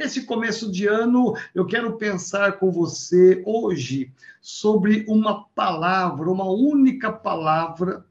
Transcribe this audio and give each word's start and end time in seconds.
Nesse 0.00 0.22
começo 0.22 0.72
de 0.72 0.86
ano, 0.86 1.36
eu 1.54 1.66
quero 1.66 1.98
pensar 1.98 2.52
com 2.52 2.72
você 2.72 3.42
hoje 3.44 4.10
sobre 4.40 5.04
uma 5.06 5.44
palavra, 5.48 6.30
uma 6.30 6.50
única 6.50 7.12
palavra 7.12 8.02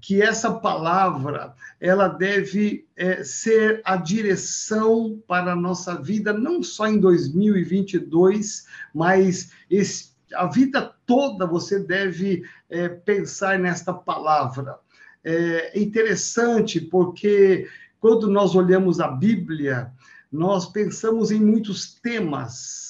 que 0.00 0.20
essa 0.20 0.52
palavra 0.54 1.54
ela 1.80 2.08
deve 2.08 2.84
é, 2.96 3.22
ser 3.22 3.80
a 3.84 3.96
direção 3.96 5.22
para 5.28 5.52
a 5.52 5.56
nossa 5.56 5.94
vida, 5.94 6.32
não 6.32 6.64
só 6.64 6.88
em 6.88 6.98
2022, 6.98 8.66
mas 8.92 9.52
esse, 9.70 10.16
a 10.34 10.46
vida 10.46 10.96
toda 11.06 11.46
você 11.46 11.78
deve 11.78 12.42
é, 12.68 12.88
pensar 12.88 13.56
nesta 13.56 13.94
palavra. 13.94 14.80
É 15.22 15.78
interessante 15.78 16.80
porque 16.80 17.68
quando 18.00 18.28
nós 18.28 18.54
olhamos 18.54 19.00
a 19.00 19.08
Bíblia, 19.08 19.92
nós 20.36 20.66
pensamos 20.66 21.30
em 21.30 21.40
muitos 21.40 21.94
temas 21.94 22.86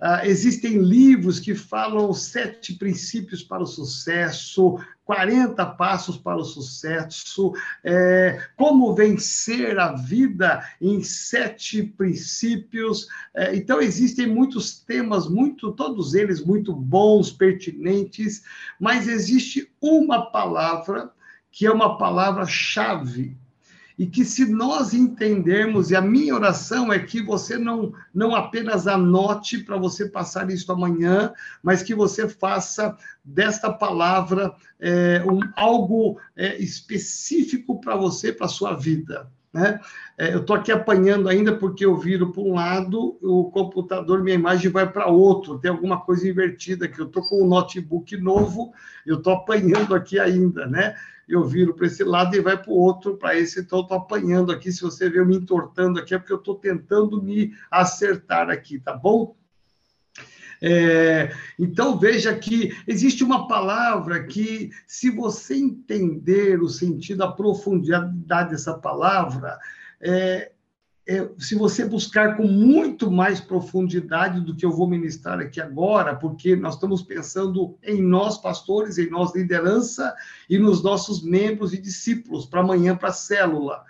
Uh, 0.00 0.24
existem 0.24 0.78
livros 0.78 1.38
que 1.38 1.54
falam 1.54 2.10
sete 2.14 2.72
princípios 2.72 3.42
para 3.42 3.62
o 3.62 3.66
sucesso, 3.66 4.78
40 5.04 5.66
passos 5.74 6.16
para 6.16 6.38
o 6.38 6.44
sucesso, 6.44 7.52
é, 7.84 8.40
como 8.56 8.94
vencer 8.94 9.78
a 9.78 9.92
vida 9.92 10.64
em 10.80 11.02
sete 11.02 11.82
princípios. 11.82 13.08
É, 13.34 13.54
então, 13.54 13.78
existem 13.78 14.26
muitos 14.26 14.80
temas, 14.80 15.28
muito, 15.28 15.70
todos 15.72 16.14
eles 16.14 16.42
muito 16.42 16.72
bons, 16.72 17.30
pertinentes, 17.30 18.42
mas 18.80 19.06
existe 19.06 19.70
uma 19.82 20.30
palavra 20.30 21.12
que 21.52 21.66
é 21.66 21.70
uma 21.70 21.98
palavra-chave 21.98 23.36
e 24.00 24.06
que 24.06 24.24
se 24.24 24.46
nós 24.46 24.94
entendermos, 24.94 25.90
e 25.90 25.94
a 25.94 26.00
minha 26.00 26.34
oração 26.34 26.90
é 26.90 26.98
que 26.98 27.20
você 27.20 27.58
não, 27.58 27.92
não 28.14 28.34
apenas 28.34 28.86
anote 28.86 29.58
para 29.58 29.76
você 29.76 30.08
passar 30.08 30.48
isso 30.48 30.72
amanhã, 30.72 31.34
mas 31.62 31.82
que 31.82 31.94
você 31.94 32.26
faça 32.26 32.96
desta 33.22 33.70
palavra 33.70 34.54
é, 34.80 35.22
um, 35.30 35.40
algo 35.54 36.18
é, 36.34 36.56
específico 36.56 37.78
para 37.78 37.94
você, 37.94 38.32
para 38.32 38.46
a 38.46 38.48
sua 38.48 38.72
vida. 38.72 39.30
Né? 39.52 39.80
É, 40.16 40.32
eu 40.32 40.40
estou 40.40 40.54
aqui 40.54 40.70
apanhando 40.70 41.28
ainda 41.28 41.56
porque 41.56 41.84
eu 41.84 41.96
viro 41.96 42.32
para 42.32 42.42
um 42.42 42.54
lado, 42.54 43.18
o 43.20 43.50
computador, 43.50 44.22
minha 44.22 44.36
imagem 44.36 44.70
vai 44.70 44.90
para 44.90 45.06
outro, 45.06 45.58
tem 45.58 45.70
alguma 45.70 46.00
coisa 46.00 46.28
invertida 46.28 46.86
aqui. 46.86 47.00
Eu 47.00 47.06
estou 47.06 47.22
com 47.22 47.42
um 47.42 47.48
notebook 47.48 48.16
novo, 48.16 48.72
eu 49.04 49.18
estou 49.18 49.32
apanhando 49.32 49.94
aqui 49.94 50.18
ainda, 50.18 50.66
né? 50.66 50.94
eu 51.30 51.44
viro 51.44 51.72
para 51.74 51.86
esse 51.86 52.02
lado 52.02 52.34
e 52.34 52.40
vai 52.40 52.60
para 52.60 52.72
o 52.72 52.76
outro, 52.76 53.16
para 53.16 53.38
esse, 53.38 53.60
então 53.60 53.78
eu 53.78 53.82
estou 53.82 53.96
apanhando 53.96 54.50
aqui. 54.50 54.72
Se 54.72 54.82
você 54.82 55.08
vê 55.08 55.20
eu 55.20 55.26
me 55.26 55.36
entortando 55.36 55.98
aqui, 55.98 56.12
é 56.12 56.18
porque 56.18 56.32
eu 56.32 56.38
estou 56.38 56.56
tentando 56.56 57.22
me 57.22 57.54
acertar 57.70 58.50
aqui, 58.50 58.80
tá 58.80 58.96
bom? 58.96 59.36
É, 60.62 61.32
então 61.58 61.98
veja 61.98 62.34
que 62.34 62.76
existe 62.86 63.24
uma 63.24 63.48
palavra 63.48 64.24
que, 64.24 64.70
se 64.86 65.10
você 65.10 65.56
entender 65.56 66.60
o 66.60 66.68
sentido, 66.68 67.24
a 67.24 67.32
profundidade 67.32 68.50
dessa 68.50 68.74
palavra, 68.74 69.58
é, 70.00 70.52
é, 71.08 71.28
se 71.38 71.54
você 71.54 71.84
buscar 71.84 72.36
com 72.36 72.46
muito 72.46 73.10
mais 73.10 73.40
profundidade 73.40 74.40
do 74.42 74.54
que 74.54 74.64
eu 74.64 74.70
vou 74.70 74.86
ministrar 74.86 75.40
aqui 75.40 75.60
agora, 75.60 76.14
porque 76.14 76.54
nós 76.54 76.74
estamos 76.74 77.02
pensando 77.02 77.76
em 77.82 78.02
nós, 78.02 78.38
pastores, 78.38 78.98
em 78.98 79.10
nós, 79.10 79.34
liderança, 79.34 80.14
e 80.48 80.58
nos 80.58 80.82
nossos 80.82 81.22
membros 81.22 81.72
e 81.72 81.78
discípulos, 81.78 82.46
para 82.46 82.60
amanhã, 82.60 82.94
para 82.94 83.08
a 83.08 83.12
célula, 83.12 83.82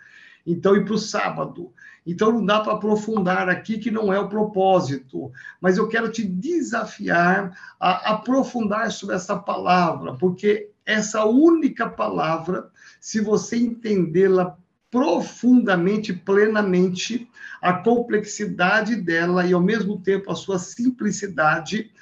então, 0.47 0.75
e 0.77 0.85
para 0.85 0.95
o 0.95 0.99
sábado. 0.99 1.73
Então, 2.07 2.33
não 2.33 2.45
dá 2.45 2.61
para 2.61 2.73
aprofundar 2.73 3.49
aqui, 3.49 3.79
que 3.79 3.91
não 3.91 4.13
é 4.13 4.19
o 4.19 4.29
propósito, 4.29 5.31
mas 5.61 5.77
eu 5.77 5.89
quero 5.89 6.11
te 6.11 6.25
desafiar 6.25 7.57
a 7.79 8.13
aprofundar 8.13 8.91
sobre 8.91 9.17
essa 9.17 9.37
palavra, 9.37 10.15
porque 10.15 10.71
essa 10.85 11.25
única 11.25 11.89
palavra, 11.89 12.71
se 13.01 13.21
você 13.21 13.57
entendê-la 13.57 14.57
profundamente, 14.91 16.13
plenamente 16.13 17.31
a 17.63 17.75
complexidade 17.75 18.97
dela 18.97 19.47
e, 19.47 19.53
ao 19.53 19.61
mesmo 19.61 20.01
tempo, 20.01 20.33
a 20.33 20.35
sua 20.35 20.59
simplicidade, 20.59 21.93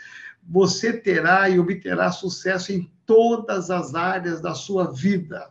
você 0.42 0.92
terá 0.92 1.50
e 1.50 1.58
obterá 1.58 2.10
sucesso 2.10 2.72
em 2.72 2.90
todas 3.04 3.70
as 3.70 3.94
áreas 3.94 4.40
da 4.40 4.54
sua 4.54 4.90
vida. 4.90 5.50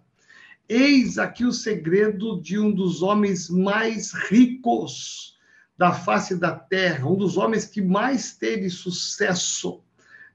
Eis 0.69 1.17
aqui 1.17 1.45
o 1.45 1.53
segredo 1.53 2.41
de 2.41 2.59
um 2.59 2.71
dos 2.71 3.01
homens 3.01 3.49
mais 3.49 4.11
ricos 4.13 5.37
da 5.77 5.93
face 5.93 6.35
da 6.35 6.51
terra, 6.51 7.07
um 7.07 7.15
dos 7.15 7.37
homens 7.37 7.65
que 7.65 7.81
mais 7.81 8.35
teve 8.35 8.69
sucesso 8.69 9.81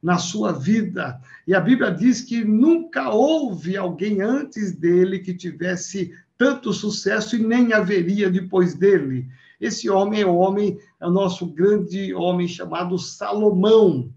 na 0.03 0.17
sua 0.19 0.53
vida. 0.53 1.21
E 1.47 1.55
a 1.55 1.61
Bíblia 1.61 1.91
diz 1.91 2.23
que 2.23 2.45
nunca 2.45 3.11
houve 3.11 3.77
alguém 3.77 4.23
antes 4.23 4.73
dele 4.73 5.19
que 5.19 5.35
tivesse 5.35 6.15
tanto 6.39 6.73
sucesso 6.73 7.37
e 7.37 7.39
nem 7.39 7.73
haveria 7.73 8.31
depois 8.31 8.75
dele. 8.75 9.29
Esse 9.61 9.89
homem 9.91 10.23
é 10.23 10.27
o 10.27 10.35
homem, 10.35 10.79
é 11.01 11.07
o 11.07 11.11
nosso 11.11 11.47
grande 11.47 12.15
homem 12.15 12.49
chamado 12.49 12.99
Salomão. 12.99 14.13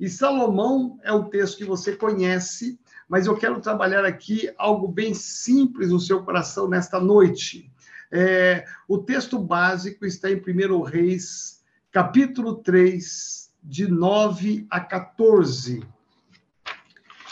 E 0.00 0.08
Salomão 0.08 0.98
é 1.04 1.12
o 1.12 1.24
texto 1.24 1.58
que 1.58 1.64
você 1.64 1.94
conhece, 1.94 2.78
mas 3.08 3.26
eu 3.26 3.36
quero 3.36 3.60
trabalhar 3.60 4.04
aqui 4.04 4.52
algo 4.56 4.88
bem 4.88 5.14
simples 5.14 5.90
no 5.90 6.00
seu 6.00 6.22
coração 6.22 6.68
nesta 6.68 7.00
noite. 7.00 7.70
É, 8.10 8.64
o 8.88 8.98
texto 8.98 9.38
básico 9.38 10.06
está 10.06 10.30
em 10.30 10.36
1 10.36 10.82
Reis, 10.82 11.62
capítulo 11.90 12.56
3, 12.56 13.52
de 13.62 13.88
9 13.88 14.66
a 14.70 14.80
14. 14.80 15.82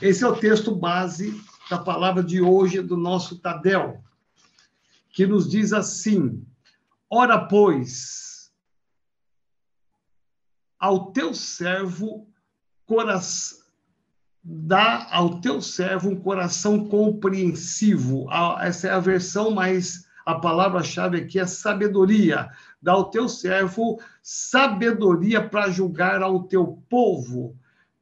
Esse 0.00 0.24
é 0.24 0.26
o 0.26 0.36
texto 0.36 0.74
base 0.74 1.40
da 1.70 1.78
palavra 1.78 2.22
de 2.22 2.40
hoje 2.40 2.80
do 2.80 2.96
nosso 2.96 3.38
Tadel 3.38 4.02
que 5.12 5.26
nos 5.26 5.48
diz 5.48 5.72
assim: 5.72 6.44
Ora, 7.08 7.46
pois, 7.46 8.50
ao 10.78 11.12
teu 11.12 11.34
servo 11.34 12.28
coração 12.86 13.61
dá 14.42 15.06
ao 15.10 15.40
teu 15.40 15.60
servo 15.60 16.10
um 16.10 16.16
coração 16.16 16.88
compreensivo. 16.88 18.26
Essa 18.60 18.88
é 18.88 18.90
a 18.90 19.00
versão 19.00 19.50
mais 19.50 20.06
a 20.24 20.36
palavra-chave 20.36 21.18
aqui 21.18 21.38
é 21.38 21.46
sabedoria. 21.46 22.48
Dá 22.80 22.92
ao 22.92 23.10
teu 23.10 23.28
servo 23.28 24.00
sabedoria 24.22 25.46
para 25.46 25.70
julgar 25.70 26.22
ao 26.22 26.44
teu 26.44 26.82
povo, 26.88 27.54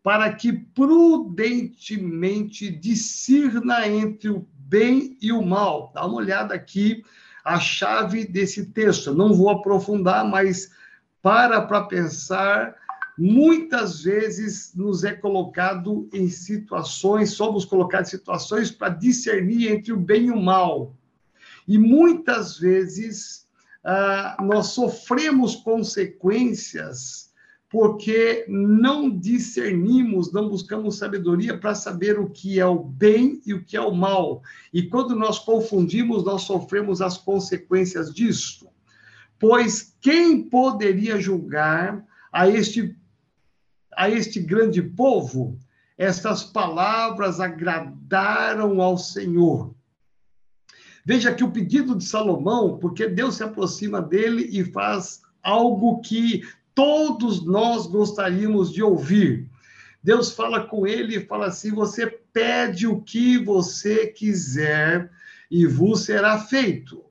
para 0.03 0.33
que 0.33 0.53
prudentemente 0.53 2.71
discirna 2.71 3.89
entre 3.89 4.31
o 4.31 4.47
bem 4.53 5.17
e 5.21 5.33
o 5.33 5.43
mal. 5.43 5.91
Dá 5.95 6.07
uma 6.07 6.17
olhada 6.17 6.55
aqui, 6.55 7.03
a 7.45 7.59
chave 7.59 8.25
desse 8.27 8.67
texto. 8.67 9.15
Não 9.15 9.35
vou 9.35 9.51
aprofundar, 9.51 10.25
mas 10.25 10.71
para 11.23 11.61
para 11.63 11.85
pensar. 11.85 12.75
Muitas 13.23 14.03
vezes 14.03 14.73
nos 14.75 15.05
é 15.05 15.13
colocado 15.13 16.09
em 16.11 16.31
situações, 16.31 17.33
somos 17.33 17.67
colocados 17.67 18.09
em 18.09 18.17
situações 18.17 18.71
para 18.71 18.95
discernir 18.95 19.71
entre 19.71 19.93
o 19.93 19.97
bem 19.99 20.29
e 20.29 20.31
o 20.31 20.41
mal. 20.41 20.97
E 21.69 21.77
muitas 21.77 22.57
vezes 22.59 23.47
ah, 23.85 24.39
nós 24.41 24.69
sofremos 24.69 25.55
consequências 25.55 27.31
porque 27.69 28.47
não 28.49 29.11
discernimos, 29.11 30.33
não 30.33 30.49
buscamos 30.49 30.97
sabedoria 30.97 31.59
para 31.59 31.75
saber 31.75 32.19
o 32.19 32.31
que 32.31 32.59
é 32.59 32.65
o 32.65 32.83
bem 32.83 33.43
e 33.45 33.53
o 33.53 33.63
que 33.63 33.77
é 33.77 33.83
o 33.83 33.95
mal. 33.95 34.41
E 34.73 34.85
quando 34.85 35.15
nós 35.15 35.39
confundimos, 35.39 36.25
nós 36.25 36.45
sofremos 36.45 37.03
as 37.03 37.19
consequências 37.19 38.15
disso. 38.15 38.67
Pois 39.39 39.95
quem 40.01 40.43
poderia 40.43 41.21
julgar 41.21 42.03
a 42.33 42.49
este 42.49 42.97
a 43.97 44.09
este 44.09 44.41
grande 44.41 44.83
povo? 44.83 45.59
Estas 45.97 46.43
palavras 46.43 47.41
agradaram 47.41 48.81
ao 48.81 48.97
Senhor. 48.97 49.75
Veja 51.05 51.35
que 51.35 51.45
o 51.45 51.51
pedido 51.51 51.97
de 51.97 52.05
Salomão, 52.05 52.79
porque 52.79 53.09
Deus 53.09 53.37
se 53.37 53.43
aproxima 53.43 54.01
dele 54.01 54.49
e 54.51 54.65
faz 54.65 55.23
algo 55.43 56.01
que 56.01 56.43
todos 56.75 57.45
nós 57.45 57.87
gostaríamos 57.87 58.73
de 58.73 58.83
ouvir. 58.83 59.49
Deus 60.03 60.33
fala 60.33 60.67
com 60.67 60.87
ele 60.87 61.17
e 61.17 61.27
fala 61.27 61.47
assim: 61.47 61.71
você 61.71 62.07
pede 62.07 62.87
o 62.87 63.01
que 63.01 63.39
você 63.39 64.07
quiser 64.07 65.11
e 65.51 65.67
vos 65.67 66.05
será 66.05 66.39
feito. 66.39 67.05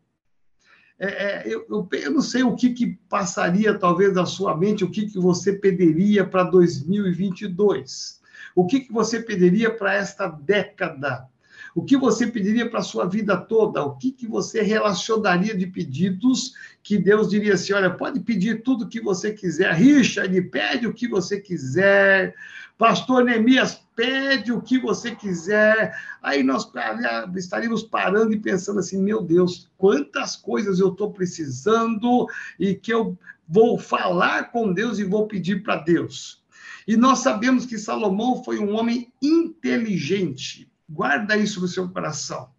É, 0.99 1.07
é, 1.07 1.43
eu, 1.45 1.65
eu, 1.69 1.87
eu, 1.91 2.11
não 2.11 2.21
sei 2.21 2.43
o 2.43 2.55
que, 2.55 2.71
que 2.71 2.99
passaria, 3.07 3.77
talvez, 3.77 4.13
na 4.13 4.25
sua 4.25 4.55
mente, 4.55 4.83
o 4.83 4.91
que, 4.91 5.07
que 5.07 5.17
você 5.17 5.53
pediria 5.53 6.25
para 6.25 6.43
2022. 6.43 8.19
O 8.53 8.67
que, 8.67 8.81
que 8.81 8.91
você 8.91 9.21
pediria 9.21 9.73
para 9.73 9.93
esta 9.93 10.27
década? 10.27 11.25
O 11.73 11.83
que 11.83 11.95
você 11.95 12.27
pediria 12.27 12.69
para 12.69 12.79
a 12.79 12.83
sua 12.83 13.05
vida 13.05 13.37
toda? 13.37 13.83
O 13.83 13.95
que, 13.95 14.11
que 14.11 14.27
você 14.27 14.61
relacionaria 14.61 15.55
de 15.55 15.67
pedidos 15.67 16.53
que 16.83 16.97
Deus 16.97 17.29
diria 17.29 17.53
assim: 17.53 17.73
olha, 17.73 17.89
pode 17.89 18.19
pedir 18.19 18.63
tudo 18.63 18.89
que 18.89 18.99
você 18.99 19.31
quiser. 19.31 19.73
Richard, 19.73 20.41
pede 20.49 20.87
o 20.87 20.93
que 20.93 21.07
você 21.07 21.39
quiser. 21.39 22.33
Pastor 22.77 23.23
Neemias, 23.23 23.81
pede 23.99 24.53
o 24.53 24.61
que 24.61 24.79
você 24.79 25.13
quiser. 25.13 25.93
Aí 26.23 26.41
nós 26.41 26.71
estaríamos 27.35 27.83
parando 27.83 28.31
e 28.33 28.39
pensando 28.39 28.79
assim: 28.79 28.97
meu 29.03 29.21
Deus, 29.21 29.69
quantas 29.77 30.37
coisas 30.37 30.79
eu 30.79 30.87
estou 30.87 31.11
precisando 31.11 32.25
e 32.57 32.73
que 32.73 32.93
eu 32.93 33.17
vou 33.45 33.77
falar 33.77 34.51
com 34.51 34.71
Deus 34.71 34.99
e 34.99 35.03
vou 35.03 35.27
pedir 35.27 35.63
para 35.63 35.75
Deus. 35.75 36.41
E 36.87 36.95
nós 36.95 37.19
sabemos 37.19 37.65
que 37.65 37.77
Salomão 37.77 38.41
foi 38.41 38.57
um 38.57 38.73
homem 38.73 39.11
inteligente. 39.21 40.71
Guarda 40.89 41.35
isso 41.35 41.59
no 41.59 41.67
seu 41.67 41.89
coração. 41.89 42.49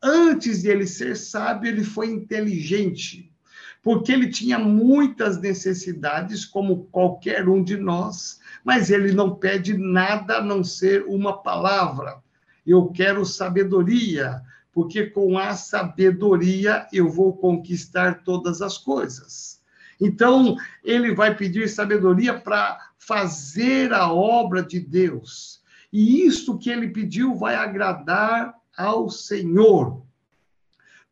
Antes 0.00 0.62
de 0.62 0.68
ele 0.68 0.86
ser 0.86 1.16
sábio, 1.16 1.68
ele 1.68 1.82
foi 1.82 2.10
inteligente, 2.10 3.34
porque 3.82 4.12
ele 4.12 4.28
tinha 4.28 4.58
muitas 4.58 5.40
necessidades, 5.40 6.44
como 6.44 6.84
qualquer 6.86 7.48
um 7.48 7.62
de 7.62 7.76
nós, 7.76 8.40
mas 8.64 8.90
ele 8.90 9.12
não 9.12 9.34
pede 9.34 9.76
nada 9.76 10.38
a 10.38 10.42
não 10.42 10.64
ser 10.64 11.04
uma 11.06 11.42
palavra. 11.42 12.18
Eu 12.66 12.88
quero 12.88 13.24
sabedoria, 13.24 14.42
porque 14.72 15.06
com 15.06 15.38
a 15.38 15.54
sabedoria 15.54 16.86
eu 16.92 17.08
vou 17.08 17.36
conquistar 17.36 18.24
todas 18.24 18.60
as 18.60 18.76
coisas. 18.76 19.60
Então, 20.00 20.56
ele 20.84 21.14
vai 21.14 21.34
pedir 21.34 21.68
sabedoria 21.68 22.38
para 22.38 22.78
fazer 22.98 23.92
a 23.92 24.12
obra 24.12 24.62
de 24.62 24.80
Deus. 24.80 25.62
E 25.92 26.26
isto 26.26 26.58
que 26.58 26.68
ele 26.68 26.88
pediu 26.88 27.34
vai 27.34 27.54
agradar 27.54 28.54
ao 28.76 29.08
Senhor. 29.08 30.05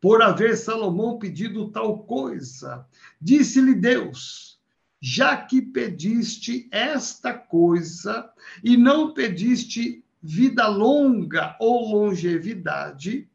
Por 0.01 0.21
haver 0.21 0.57
Salomão 0.57 1.17
pedido 1.17 1.69
tal 1.69 1.99
coisa, 1.99 2.85
disse-lhe 3.19 3.73
Deus: 3.73 4.59
já 5.01 5.37
que 5.37 5.61
pediste 5.61 6.67
esta 6.71 7.33
coisa 7.33 8.29
e 8.63 8.77
não 8.77 9.13
pediste 9.13 10.03
vida 10.21 10.67
longa 10.67 11.55
ou 11.59 11.91
longevidade, 11.91 13.29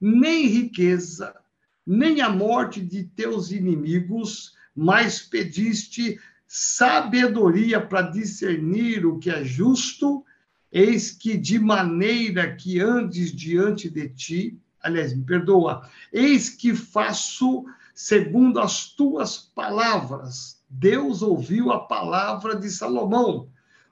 nem 0.00 0.46
riqueza, 0.46 1.34
nem 1.86 2.20
a 2.20 2.28
morte 2.28 2.80
de 2.80 3.04
teus 3.04 3.50
inimigos, 3.50 4.54
mas 4.74 5.20
pediste 5.20 6.20
sabedoria 6.46 7.80
para 7.80 8.02
discernir 8.02 9.04
o 9.06 9.18
que 9.18 9.30
é 9.30 9.44
justo 9.44 10.24
Eis 10.78 11.10
que 11.10 11.38
de 11.38 11.58
maneira 11.58 12.54
que 12.54 12.80
andes 12.80 13.32
diante 13.32 13.88
de 13.88 14.08
ti, 14.10 14.60
aliás, 14.82 15.14
me 15.16 15.24
perdoa, 15.24 15.88
eis 16.12 16.48
que 16.48 16.74
faço 16.74 17.64
segundo 17.94 18.60
as 18.60 18.88
tuas 18.90 19.38
palavras. 19.38 20.62
Deus 20.68 21.22
ouviu 21.22 21.72
a 21.72 21.86
palavra 21.86 22.54
de 22.56 22.70
Salomão. 22.70 23.48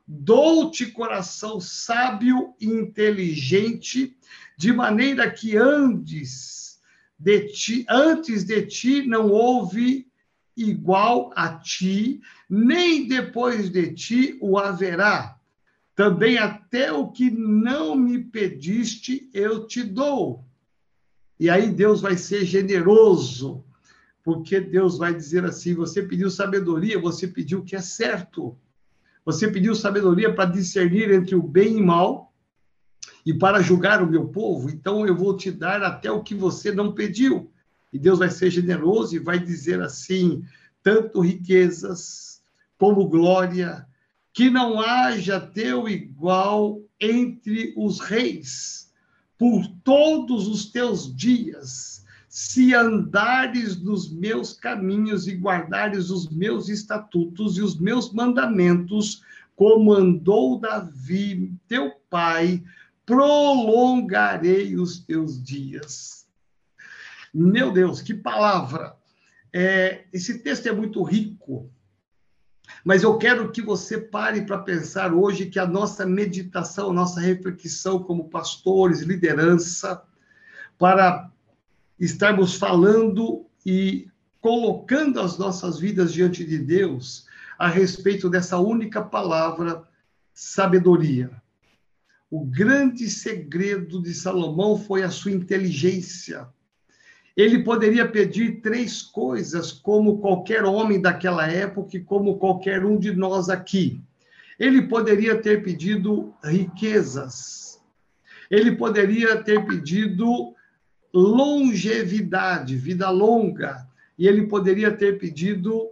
Dou-te 0.06 0.86
coração 0.86 1.58
sábio 1.58 2.54
e 2.60 2.66
inteligente, 2.66 4.16
de 4.56 4.72
maneira 4.72 5.30
que 5.30 5.56
andes 5.56 6.78
de 7.18 7.46
ti, 7.48 7.86
antes 7.88 8.44
de 8.44 8.66
ti 8.66 9.06
não 9.06 9.30
houve 9.30 10.06
igual 10.56 11.32
a 11.34 11.58
ti, 11.58 12.20
nem 12.48 13.08
depois 13.08 13.70
de 13.70 13.94
ti 13.94 14.38
o 14.40 14.58
haverá 14.58 15.34
também 15.94 16.38
até 16.38 16.92
o 16.92 17.08
que 17.08 17.30
não 17.30 17.94
me 17.94 18.18
pediste, 18.18 19.30
eu 19.32 19.66
te 19.66 19.82
dou. 19.82 20.43
E 21.38 21.50
aí 21.50 21.70
Deus 21.70 22.00
vai 22.00 22.16
ser 22.16 22.44
generoso, 22.44 23.64
porque 24.22 24.60
Deus 24.60 24.98
vai 24.98 25.14
dizer 25.14 25.44
assim: 25.44 25.74
você 25.74 26.02
pediu 26.02 26.30
sabedoria, 26.30 26.98
você 26.98 27.26
pediu 27.26 27.60
o 27.60 27.64
que 27.64 27.76
é 27.76 27.80
certo. 27.80 28.56
Você 29.24 29.48
pediu 29.48 29.74
sabedoria 29.74 30.32
para 30.32 30.50
discernir 30.50 31.10
entre 31.10 31.34
o 31.34 31.42
bem 31.42 31.78
e 31.78 31.82
o 31.82 31.86
mal 31.86 32.32
e 33.24 33.32
para 33.32 33.62
julgar 33.62 34.02
o 34.02 34.10
meu 34.10 34.28
povo, 34.28 34.68
então 34.68 35.06
eu 35.06 35.16
vou 35.16 35.36
te 35.36 35.50
dar 35.50 35.82
até 35.82 36.10
o 36.10 36.22
que 36.22 36.34
você 36.34 36.70
não 36.70 36.92
pediu. 36.92 37.50
E 37.92 37.98
Deus 37.98 38.18
vai 38.18 38.30
ser 38.30 38.50
generoso 38.50 39.16
e 39.16 39.18
vai 39.18 39.38
dizer 39.38 39.80
assim: 39.80 40.44
tanto 40.82 41.20
riquezas 41.20 42.42
como 42.76 43.08
glória, 43.08 43.86
que 44.32 44.50
não 44.50 44.80
haja 44.80 45.40
teu 45.40 45.88
igual 45.88 46.82
entre 47.00 47.72
os 47.76 48.00
reis, 48.00 48.83
por 49.38 49.66
todos 49.82 50.46
os 50.46 50.70
teus 50.70 51.14
dias, 51.14 52.04
se 52.28 52.74
andares 52.74 53.80
nos 53.80 54.12
meus 54.12 54.52
caminhos 54.52 55.26
e 55.26 55.34
guardares 55.34 56.10
os 56.10 56.28
meus 56.28 56.68
estatutos 56.68 57.56
e 57.56 57.62
os 57.62 57.78
meus 57.78 58.12
mandamentos, 58.12 59.22
como 59.54 59.92
andou 59.92 60.58
Davi, 60.58 61.52
teu 61.68 61.92
pai, 62.10 62.62
prolongarei 63.06 64.76
os 64.76 64.98
teus 64.98 65.42
dias. 65.42 66.26
Meu 67.32 67.72
Deus, 67.72 68.00
que 68.00 68.14
palavra! 68.14 68.96
É, 69.52 70.04
esse 70.12 70.40
texto 70.40 70.66
é 70.66 70.72
muito 70.72 71.02
rico 71.02 71.70
mas 72.84 73.02
eu 73.02 73.16
quero 73.16 73.50
que 73.50 73.62
você 73.62 73.98
pare 73.98 74.42
para 74.42 74.58
pensar 74.58 75.14
hoje 75.14 75.46
que 75.46 75.58
a 75.58 75.66
nossa 75.66 76.04
meditação, 76.04 76.90
a 76.90 76.92
nossa 76.92 77.18
reflexão 77.18 78.02
como 78.02 78.28
pastores, 78.28 79.00
liderança, 79.00 80.02
para 80.78 81.30
estarmos 81.98 82.56
falando 82.56 83.46
e 83.64 84.06
colocando 84.38 85.18
as 85.18 85.38
nossas 85.38 85.78
vidas 85.78 86.12
diante 86.12 86.44
de 86.44 86.58
Deus 86.58 87.26
a 87.58 87.68
respeito 87.68 88.28
dessa 88.28 88.58
única 88.58 89.00
palavra, 89.00 89.84
sabedoria. 90.34 91.30
O 92.30 92.44
grande 92.44 93.08
segredo 93.08 94.02
de 94.02 94.12
Salomão 94.12 94.76
foi 94.76 95.02
a 95.02 95.10
sua 95.10 95.30
inteligência 95.30 96.48
ele 97.36 97.64
poderia 97.64 98.06
pedir 98.06 98.60
três 98.60 99.02
coisas, 99.02 99.72
como 99.72 100.18
qualquer 100.18 100.64
homem 100.64 101.00
daquela 101.00 101.46
época 101.46 101.96
e 101.96 102.04
como 102.04 102.38
qualquer 102.38 102.84
um 102.84 102.96
de 102.98 103.12
nós 103.12 103.48
aqui. 103.48 104.00
Ele 104.58 104.82
poderia 104.82 105.40
ter 105.40 105.64
pedido 105.64 106.32
riquezas. 106.44 107.82
Ele 108.48 108.76
poderia 108.76 109.42
ter 109.42 109.66
pedido 109.66 110.54
longevidade, 111.12 112.76
vida 112.76 113.10
longa. 113.10 113.84
E 114.16 114.28
ele 114.28 114.46
poderia 114.46 114.96
ter 114.96 115.18
pedido 115.18 115.90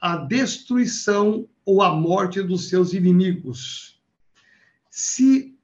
a 0.00 0.16
destruição 0.16 1.48
ou 1.64 1.80
a 1.80 1.94
morte 1.94 2.42
dos 2.42 2.68
seus 2.68 2.92
inimigos. 2.92 4.00
Se 4.90 5.55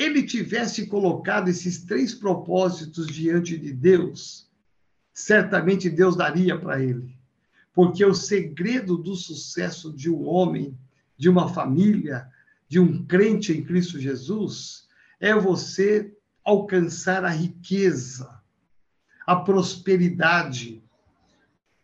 ele 0.00 0.22
tivesse 0.22 0.86
colocado 0.86 1.48
esses 1.48 1.84
três 1.84 2.14
propósitos 2.14 3.06
diante 3.06 3.58
de 3.58 3.70
Deus, 3.70 4.50
certamente 5.12 5.90
Deus 5.90 6.16
daria 6.16 6.58
para 6.58 6.82
ele. 6.82 7.14
Porque 7.74 8.02
o 8.02 8.14
segredo 8.14 8.96
do 8.96 9.14
sucesso 9.14 9.92
de 9.92 10.10
um 10.10 10.26
homem, 10.26 10.74
de 11.18 11.28
uma 11.28 11.52
família, 11.52 12.26
de 12.66 12.80
um 12.80 13.04
crente 13.04 13.52
em 13.52 13.62
Cristo 13.62 14.00
Jesus, 14.00 14.88
é 15.20 15.34
você 15.34 16.16
alcançar 16.42 17.22
a 17.22 17.28
riqueza, 17.28 18.40
a 19.26 19.36
prosperidade, 19.36 20.82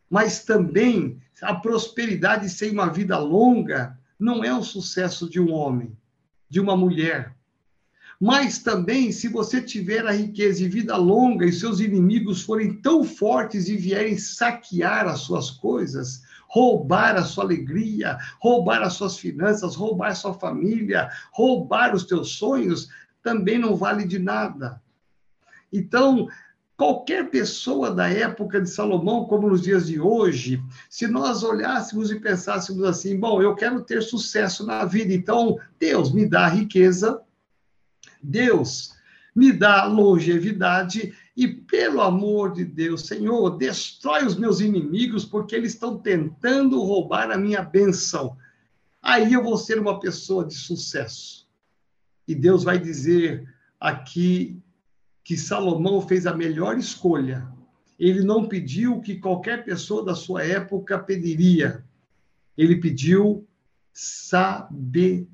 mas 0.08 0.42
também 0.42 1.20
a 1.42 1.54
prosperidade 1.54 2.48
sem 2.48 2.70
uma 2.70 2.90
vida 2.90 3.18
longa 3.18 4.00
não 4.18 4.42
é 4.42 4.56
o 4.56 4.62
sucesso 4.62 5.28
de 5.28 5.38
um 5.38 5.52
homem, 5.52 5.94
de 6.48 6.58
uma 6.58 6.74
mulher, 6.74 7.36
mas 8.20 8.58
também, 8.58 9.12
se 9.12 9.28
você 9.28 9.60
tiver 9.60 10.06
a 10.06 10.12
riqueza 10.12 10.62
e 10.62 10.68
vida 10.68 10.96
longa 10.96 11.44
e 11.44 11.52
seus 11.52 11.80
inimigos 11.80 12.42
forem 12.42 12.80
tão 12.80 13.04
fortes 13.04 13.68
e 13.68 13.76
vierem 13.76 14.16
saquear 14.16 15.06
as 15.06 15.20
suas 15.20 15.50
coisas, 15.50 16.22
roubar 16.48 17.16
a 17.16 17.24
sua 17.24 17.44
alegria, 17.44 18.16
roubar 18.40 18.82
as 18.82 18.94
suas 18.94 19.18
finanças, 19.18 19.74
roubar 19.74 20.12
a 20.12 20.14
sua 20.14 20.32
família, 20.32 21.10
roubar 21.32 21.94
os 21.94 22.04
teus 22.04 22.30
sonhos, 22.30 22.88
também 23.22 23.58
não 23.58 23.76
vale 23.76 24.06
de 24.06 24.18
nada. 24.18 24.80
Então, 25.70 26.28
qualquer 26.76 27.28
pessoa 27.28 27.90
da 27.90 28.08
época 28.08 28.60
de 28.60 28.70
Salomão, 28.70 29.24
como 29.26 29.48
nos 29.48 29.60
dias 29.60 29.88
de 29.88 30.00
hoje, 30.00 30.62
se 30.88 31.06
nós 31.06 31.42
olhássemos 31.42 32.10
e 32.10 32.20
pensássemos 32.20 32.84
assim, 32.84 33.18
bom, 33.18 33.42
eu 33.42 33.54
quero 33.54 33.82
ter 33.82 34.02
sucesso 34.02 34.64
na 34.64 34.84
vida, 34.84 35.12
então 35.12 35.58
Deus 35.78 36.12
me 36.12 36.24
dá 36.24 36.46
riqueza, 36.48 37.20
Deus, 38.26 38.94
me 39.34 39.52
dá 39.52 39.84
longevidade 39.84 41.14
e, 41.36 41.46
pelo 41.46 42.00
amor 42.00 42.52
de 42.52 42.64
Deus, 42.64 43.06
Senhor, 43.06 43.56
destrói 43.56 44.24
os 44.24 44.36
meus 44.36 44.60
inimigos, 44.60 45.24
porque 45.24 45.54
eles 45.54 45.74
estão 45.74 45.98
tentando 45.98 46.82
roubar 46.82 47.30
a 47.30 47.38
minha 47.38 47.62
benção. 47.62 48.36
Aí 49.02 49.32
eu 49.32 49.42
vou 49.42 49.56
ser 49.56 49.78
uma 49.78 50.00
pessoa 50.00 50.44
de 50.44 50.54
sucesso. 50.54 51.46
E 52.26 52.34
Deus 52.34 52.64
vai 52.64 52.78
dizer 52.78 53.48
aqui 53.78 54.60
que 55.22 55.36
Salomão 55.36 56.00
fez 56.00 56.26
a 56.26 56.34
melhor 56.34 56.76
escolha. 56.78 57.46
Ele 57.98 58.24
não 58.24 58.48
pediu 58.48 58.96
o 58.96 59.00
que 59.00 59.16
qualquer 59.16 59.64
pessoa 59.64 60.04
da 60.04 60.14
sua 60.14 60.42
época 60.44 60.98
pediria. 60.98 61.84
Ele 62.56 62.76
pediu 62.76 63.46
sabedoria. 63.92 65.26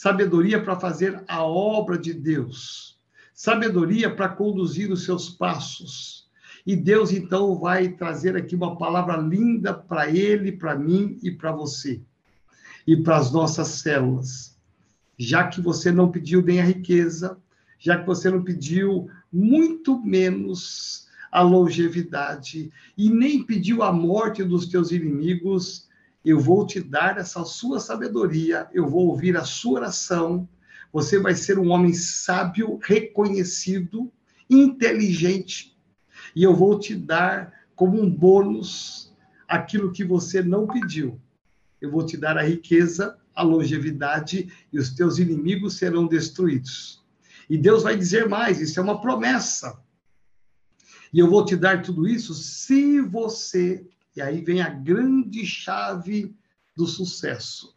Sabedoria 0.00 0.58
para 0.62 0.80
fazer 0.80 1.22
a 1.28 1.44
obra 1.44 1.98
de 1.98 2.14
Deus. 2.14 2.98
Sabedoria 3.34 4.08
para 4.08 4.30
conduzir 4.30 4.90
os 4.90 5.04
seus 5.04 5.28
passos. 5.28 6.26
E 6.66 6.74
Deus 6.74 7.12
então 7.12 7.60
vai 7.60 7.90
trazer 7.90 8.34
aqui 8.34 8.56
uma 8.56 8.78
palavra 8.78 9.18
linda 9.18 9.74
para 9.74 10.08
ele, 10.08 10.52
para 10.52 10.74
mim 10.74 11.18
e 11.22 11.30
para 11.30 11.52
você. 11.52 12.00
E 12.86 12.96
para 12.96 13.18
as 13.18 13.30
nossas 13.30 13.68
células. 13.82 14.56
Já 15.18 15.48
que 15.48 15.60
você 15.60 15.92
não 15.92 16.10
pediu 16.10 16.40
nem 16.40 16.62
a 16.62 16.64
riqueza, 16.64 17.36
já 17.78 17.98
que 17.98 18.06
você 18.06 18.30
não 18.30 18.42
pediu 18.42 19.06
muito 19.30 20.00
menos 20.00 21.08
a 21.30 21.42
longevidade 21.42 22.72
e 22.96 23.10
nem 23.10 23.42
pediu 23.42 23.82
a 23.82 23.92
morte 23.92 24.42
dos 24.42 24.66
teus 24.66 24.92
inimigos, 24.92 25.89
eu 26.24 26.38
vou 26.38 26.66
te 26.66 26.80
dar 26.80 27.18
essa 27.18 27.44
sua 27.44 27.80
sabedoria, 27.80 28.68
eu 28.72 28.88
vou 28.88 29.08
ouvir 29.08 29.36
a 29.36 29.44
sua 29.44 29.80
oração. 29.80 30.48
Você 30.92 31.18
vai 31.18 31.34
ser 31.34 31.58
um 31.58 31.70
homem 31.70 31.94
sábio, 31.94 32.78
reconhecido, 32.82 34.12
inteligente, 34.48 35.76
e 36.34 36.42
eu 36.42 36.54
vou 36.54 36.78
te 36.78 36.94
dar 36.94 37.52
como 37.74 38.00
um 38.00 38.10
bônus 38.10 39.14
aquilo 39.48 39.92
que 39.92 40.04
você 40.04 40.42
não 40.42 40.66
pediu. 40.66 41.18
Eu 41.80 41.90
vou 41.90 42.04
te 42.04 42.16
dar 42.16 42.36
a 42.36 42.42
riqueza, 42.42 43.16
a 43.34 43.42
longevidade, 43.42 44.52
e 44.72 44.78
os 44.78 44.90
teus 44.90 45.18
inimigos 45.18 45.78
serão 45.78 46.06
destruídos. 46.06 47.02
E 47.48 47.56
Deus 47.56 47.82
vai 47.82 47.96
dizer 47.96 48.28
mais: 48.28 48.60
isso 48.60 48.78
é 48.78 48.82
uma 48.82 49.00
promessa. 49.00 49.80
E 51.12 51.18
eu 51.18 51.28
vou 51.28 51.44
te 51.44 51.56
dar 51.56 51.82
tudo 51.82 52.06
isso 52.06 52.34
se 52.34 53.00
você 53.00 53.84
e 54.16 54.20
aí 54.20 54.40
vem 54.40 54.60
a 54.60 54.68
grande 54.68 55.44
chave 55.46 56.34
do 56.76 56.86
sucesso. 56.86 57.74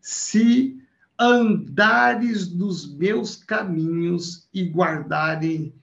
Se 0.00 0.80
andares 1.18 2.52
nos 2.52 2.86
meus 2.94 3.36
caminhos 3.36 4.48
e 4.52 4.64
guardarem 4.64 5.74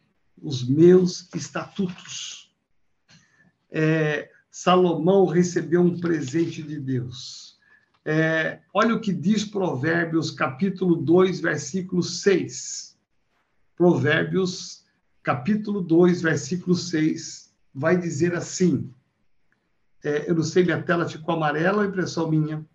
os 0.41 0.67
meus 0.67 1.27
estatutos. 1.33 2.53
É, 3.71 4.29
Salomão 4.51 5.25
recebeu 5.25 5.81
um 5.81 5.99
presente 5.99 6.61
de 6.61 6.79
Deus. 6.79 7.57
É, 8.05 8.59
olha 8.73 8.93
o 8.93 8.99
que 8.99 9.13
diz 9.13 9.45
Provérbios, 9.45 10.29
capítulo 10.29 10.97
2, 10.97 11.39
versículo 11.39 12.03
6. 12.03 12.97
Provérbios, 13.75 14.85
capítulo 15.23 15.81
2, 15.81 16.21
versículo 16.21 16.75
6, 16.75 17.51
vai 17.73 17.97
dizer 17.97 18.35
assim: 18.35 18.93
é, 20.03 20.29
eu 20.29 20.35
não 20.35 20.43
sei, 20.43 20.63
minha 20.63 20.81
tela 20.81 21.07
ficou 21.07 21.35
amarela 21.35 21.79
ou 21.79 21.85
impressão 21.85 22.29
minha? 22.29 22.65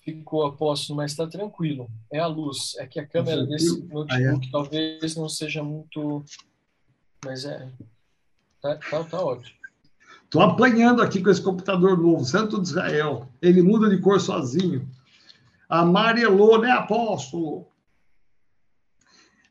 Ficou, 0.00 0.46
apóstolo, 0.46 0.98
mas 0.98 1.12
está 1.12 1.26
tranquilo. 1.26 1.90
É 2.10 2.18
a 2.18 2.26
luz. 2.26 2.74
É 2.78 2.86
que 2.86 3.00
a 3.00 3.06
câmera 3.06 3.46
desse 3.46 3.82
notebook 3.86 4.10
ah, 4.10 4.48
é? 4.48 4.50
talvez 4.50 5.16
não 5.16 5.28
seja 5.28 5.62
muito. 5.62 6.24
Mas 7.24 7.44
é. 7.44 7.70
Tá, 8.60 8.76
tá, 8.76 9.04
tá 9.04 9.20
ótimo. 9.22 9.56
Estou 10.24 10.42
apanhando 10.42 11.00
aqui 11.00 11.22
com 11.22 11.30
esse 11.30 11.42
computador 11.42 11.96
novo, 11.96 12.24
Santo 12.24 12.60
de 12.60 12.68
Israel. 12.68 13.28
Ele 13.40 13.62
muda 13.62 13.88
de 13.88 13.98
cor 13.98 14.20
sozinho. 14.20 14.88
Amarelou, 15.68 16.60
né, 16.60 16.70
apóstolo? 16.70 17.66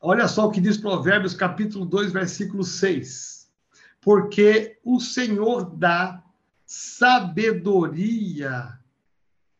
Olha 0.00 0.28
só 0.28 0.46
o 0.46 0.50
que 0.52 0.60
diz 0.60 0.76
Provérbios, 0.76 1.34
capítulo 1.34 1.84
2, 1.84 2.12
versículo 2.12 2.62
6. 2.62 3.48
Porque 4.00 4.78
o 4.84 5.00
Senhor 5.00 5.64
dá 5.76 6.22
sabedoria, 6.68 8.78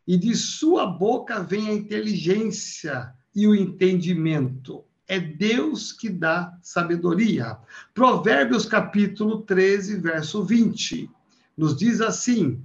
e 0.07 0.19
de 0.19 0.37
sua 0.37 0.85
boca 0.85 1.43
vem 1.43 1.71
a 1.71 1.73
inteligência 1.73 3.15
e 3.35 3.49
o 3.49 3.55
entendimento. 3.55 4.85
É 5.07 5.19
Deus 5.19 5.91
que 5.91 6.11
dá 6.11 6.55
sabedoria. 6.61 7.57
Provérbios 7.95 8.67
capítulo 8.67 9.41
13, 9.41 9.97
verso 9.97 10.45
20, 10.45 11.11
nos 11.57 11.75
diz 11.75 12.03
assim: 12.03 12.63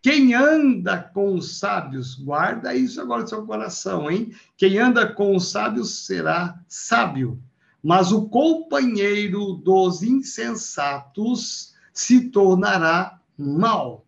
quem 0.00 0.34
anda 0.34 0.96
com 0.96 1.34
os 1.34 1.58
sábios, 1.58 2.14
guarda 2.14 2.72
isso 2.72 3.00
agora 3.00 3.22
no 3.22 3.28
seu 3.28 3.44
coração, 3.44 4.08
hein? 4.08 4.32
Quem 4.56 4.78
anda 4.78 5.12
com 5.12 5.34
os 5.34 5.50
sábios 5.50 6.06
será 6.06 6.60
sábio, 6.68 7.42
mas 7.82 8.12
o 8.12 8.28
companheiro 8.28 9.54
dos 9.54 10.04
insensatos 10.04 11.74
se 11.92 12.30
tornará 12.30 13.19
mal. 13.40 14.06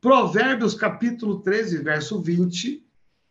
Provérbios 0.00 0.74
capítulo 0.74 1.40
13, 1.40 1.78
verso 1.78 2.20
20, 2.20 2.84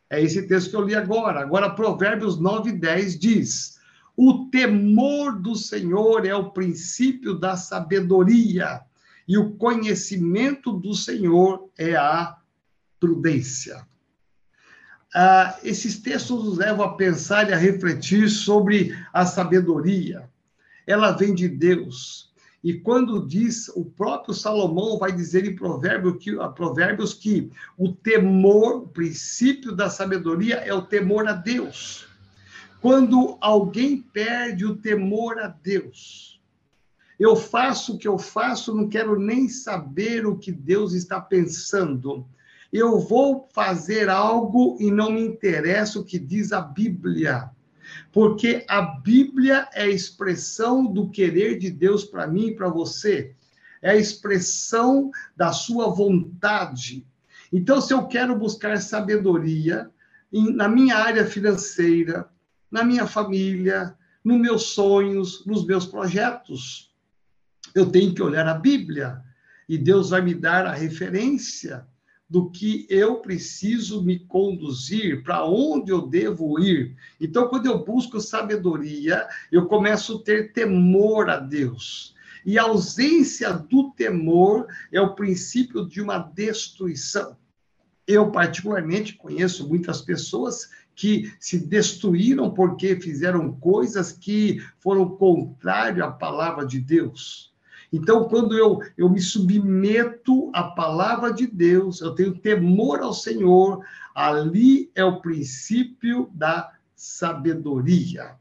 é 0.10 0.22
esse 0.22 0.48
texto 0.48 0.72
que 0.72 0.76
eu 0.76 0.82
li 0.82 0.96
agora. 0.96 1.42
Agora, 1.42 1.70
Provérbios 1.70 2.40
9, 2.40 2.74
10 2.74 3.20
diz: 3.20 3.80
O 4.16 4.50
temor 4.50 5.40
do 5.40 5.56
Senhor 5.56 6.26
é 6.26 6.36
o 6.36 6.52
princípio 6.52 7.34
da 7.34 7.56
sabedoria, 7.56 8.82
e 9.28 9.38
o 9.38 9.52
conhecimento 9.56 10.74
do 10.74 10.94
Senhor 10.94 11.70
é 11.78 11.96
a 11.96 12.38
prudência. 13.00 13.86
Ah, 15.14 15.60
esses 15.64 16.00
textos 16.00 16.46
nos 16.46 16.58
levam 16.58 16.86
a 16.86 16.96
pensar 16.96 17.50
e 17.50 17.54
a 17.54 17.58
refletir 17.58 18.30
sobre 18.30 18.98
a 19.12 19.26
sabedoria. 19.26 20.30
Ela 20.88 21.12
vem 21.12 21.36
de 21.36 21.50
Deus. 21.50 22.31
E 22.64 22.76
quando 22.76 23.26
diz, 23.26 23.70
o 23.70 23.84
próprio 23.84 24.36
Salomão 24.36 25.00
vai 25.00 25.12
dizer 25.12 25.46
em 25.46 25.56
Provérbios 25.56 26.18
que, 26.20 26.36
Provérbios 26.56 27.14
que 27.14 27.50
o 27.76 27.92
temor, 27.92 28.84
o 28.84 28.88
princípio 28.88 29.72
da 29.72 29.90
sabedoria 29.90 30.58
é 30.58 30.74
o 30.74 30.84
temor 30.84 31.28
a 31.28 31.34
Deus. 31.34 32.08
Quando 32.80 33.38
alguém 33.42 33.98
perde 33.98 34.66
o 34.66 34.76
temor 34.76 35.40
a 35.40 35.48
Deus, 35.48 36.40
eu 37.20 37.36
faço 37.36 37.96
o 37.96 37.98
que 37.98 38.08
eu 38.08 38.18
faço, 38.18 38.76
não 38.76 38.88
quero 38.88 39.20
nem 39.20 39.48
saber 39.50 40.26
o 40.26 40.38
que 40.38 40.52
Deus 40.52 40.94
está 40.94 41.20
pensando. 41.20 42.26
Eu 42.72 43.00
vou 43.00 43.48
fazer 43.54 44.08
algo 44.08 44.78
e 44.80 44.92
não 44.92 45.12
me 45.12 45.22
interessa 45.22 46.00
o 46.00 46.04
que 46.04 46.18
diz 46.18 46.52
a 46.52 46.62
Bíblia 46.62 47.50
porque 48.12 48.66
a 48.68 48.82
Bíblia 48.82 49.68
é 49.74 49.84
a 49.84 49.90
expressão 49.90 50.86
do 50.86 51.10
querer 51.10 51.58
de 51.58 51.70
Deus 51.70 52.04
para 52.04 52.28
mim 52.28 52.48
e 52.48 52.56
para 52.56 52.70
você, 52.70 53.34
é 53.82 53.92
a 53.92 53.96
expressão 53.96 55.12
da 55.36 55.52
sua 55.52 55.88
vontade. 55.88 57.06
Então, 57.52 57.82
se 57.82 57.94
eu 57.94 58.08
quero 58.08 58.38
buscar 58.38 58.80
sabedoria 58.80 59.90
na 60.32 60.70
minha 60.70 60.98
área 60.98 61.26
financeira, 61.26 62.30
na 62.70 62.84
minha 62.84 63.06
família, 63.06 63.96
nos 64.24 64.40
meus 64.40 64.64
sonhos, 64.68 65.46
nos 65.46 65.66
meus 65.66 65.86
projetos, 65.86 66.94
eu 67.74 67.92
tenho 67.92 68.14
que 68.14 68.22
olhar 68.22 68.48
a 68.48 68.54
Bíblia 68.54 69.22
e 69.68 69.78
Deus 69.78 70.10
vai 70.10 70.22
me 70.22 70.34
dar 70.34 70.66
a 70.66 70.74
referência 70.74 71.86
do 72.32 72.50
que 72.50 72.88
eu 72.90 73.18
preciso 73.18 74.02
me 74.02 74.18
conduzir, 74.18 75.22
para 75.22 75.46
onde 75.46 75.92
eu 75.92 76.08
devo 76.08 76.58
ir. 76.62 76.96
Então, 77.20 77.50
quando 77.50 77.66
eu 77.66 77.84
busco 77.84 78.22
sabedoria, 78.22 79.28
eu 79.52 79.66
começo 79.66 80.16
a 80.16 80.24
ter 80.24 80.54
temor 80.54 81.30
a 81.30 81.36
Deus. 81.36 82.16
E 82.46 82.58
a 82.58 82.64
ausência 82.64 83.52
do 83.52 83.92
temor 83.92 84.66
é 84.94 85.02
o 85.02 85.14
princípio 85.14 85.86
de 85.86 86.02
uma 86.02 86.20
destruição. 86.20 87.36
Eu, 88.08 88.32
particularmente, 88.32 89.18
conheço 89.18 89.68
muitas 89.68 90.02
pessoas 90.02 90.70
que 90.96 91.34
se 91.38 91.60
destruíram 91.60 92.50
porque 92.50 92.96
fizeram 92.96 93.52
coisas 93.52 94.14
que 94.14 94.64
foram 94.80 95.18
contrárias 95.18 96.08
à 96.08 96.10
palavra 96.10 96.66
de 96.66 96.80
Deus. 96.80 97.51
Então, 97.92 98.30
quando 98.30 98.58
eu, 98.58 98.80
eu 98.98 99.10
me 99.10 99.20
submeto 99.20 100.50
à 100.54 100.64
palavra 100.64 101.34
de 101.34 101.46
Deus, 101.46 102.00
eu 102.00 102.16
tenho 102.16 102.38
temor 102.38 103.02
ao 103.02 103.14
Senhor, 103.14 103.84
ali 104.16 104.90
é 104.96 105.04
o 105.04 105.20
princípio 105.20 106.30
da 106.34 106.72
sabedoria. 106.96 108.36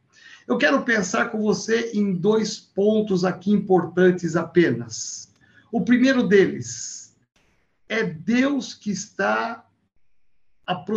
Eu 0.47 0.57
quero 0.57 0.83
pensar 0.83 1.31
com 1.31 1.41
você 1.41 1.91
em 1.95 2.15
dois 2.15 2.59
pontos 2.59 3.25
aqui 3.25 3.51
importantes 3.51 4.37
apenas. 4.37 5.33
O 5.73 5.83
primeiro 5.83 6.27
deles 6.27 7.17
é 7.89 8.05
Deus 8.05 8.75
que 8.75 8.91
está 8.91 9.67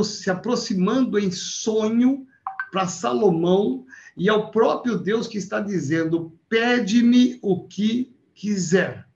se 0.04 0.30
aproximando 0.30 1.18
em 1.18 1.32
sonho 1.32 2.28
para 2.72 2.88
Salomão, 2.88 3.86
e 4.16 4.30
é 4.30 4.34
o 4.34 4.50
próprio 4.50 4.98
Deus 4.98 5.28
que 5.28 5.38
está 5.38 5.60
dizendo: 5.60 6.38
pede-me 6.48 7.40
o 7.42 7.68
que 7.68 8.13
quiser. 8.34 9.08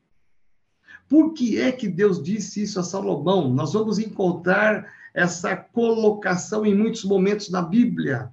Por 1.07 1.33
que 1.33 1.59
é 1.59 1.71
que 1.71 1.88
Deus 1.88 2.21
disse 2.21 2.63
isso 2.63 2.79
a 2.79 2.83
Salomão? 2.83 3.53
Nós 3.53 3.74
vamos 3.74 3.97
encontrar 3.97 4.91
essa 5.13 5.55
colocação 5.55 6.65
em 6.65 6.75
muitos 6.75 7.03
momentos 7.03 7.50
na 7.50 7.62
Bíblia. 7.62 8.31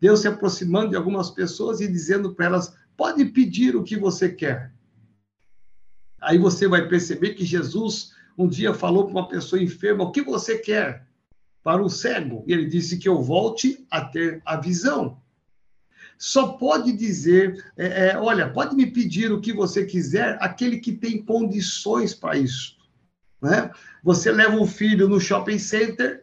Deus 0.00 0.20
se 0.20 0.28
aproximando 0.28 0.90
de 0.90 0.96
algumas 0.96 1.30
pessoas 1.30 1.80
e 1.80 1.88
dizendo 1.88 2.34
para 2.34 2.46
elas: 2.46 2.74
pode 2.96 3.24
pedir 3.26 3.76
o 3.76 3.84
que 3.84 3.96
você 3.96 4.28
quer. 4.28 4.72
Aí 6.20 6.38
você 6.38 6.66
vai 6.66 6.88
perceber 6.88 7.34
que 7.34 7.44
Jesus 7.44 8.12
um 8.36 8.48
dia 8.48 8.74
falou 8.74 9.04
para 9.04 9.12
uma 9.12 9.28
pessoa 9.28 9.62
enferma: 9.62 10.04
o 10.04 10.12
que 10.12 10.22
você 10.22 10.58
quer? 10.58 11.06
Para 11.62 11.82
o 11.82 11.88
cego. 11.88 12.44
E 12.46 12.52
ele 12.52 12.66
disse 12.66 12.98
que 12.98 13.08
eu 13.08 13.22
volte 13.22 13.86
a 13.90 14.04
ter 14.04 14.42
a 14.44 14.56
visão. 14.56 15.22
Só 16.18 16.48
pode 16.48 16.92
dizer, 16.92 17.64
é, 17.76 18.10
é, 18.10 18.18
olha, 18.18 18.48
pode 18.48 18.74
me 18.74 18.86
pedir 18.86 19.32
o 19.32 19.40
que 19.40 19.52
você 19.52 19.84
quiser, 19.84 20.38
aquele 20.40 20.78
que 20.78 20.92
tem 20.92 21.22
condições 21.22 22.14
para 22.14 22.36
isso. 22.36 22.76
Né? 23.40 23.70
Você 24.02 24.30
leva 24.30 24.56
o 24.56 24.66
filho 24.66 25.08
no 25.08 25.20
shopping 25.20 25.58
center 25.58 26.22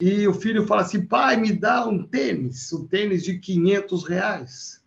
e 0.00 0.26
o 0.26 0.34
filho 0.34 0.66
fala 0.66 0.82
assim, 0.82 1.04
pai, 1.04 1.36
me 1.36 1.52
dá 1.52 1.86
um 1.86 2.02
tênis, 2.02 2.72
um 2.72 2.86
tênis 2.86 3.22
de 3.22 3.38
500 3.38 4.04
reais. 4.04 4.84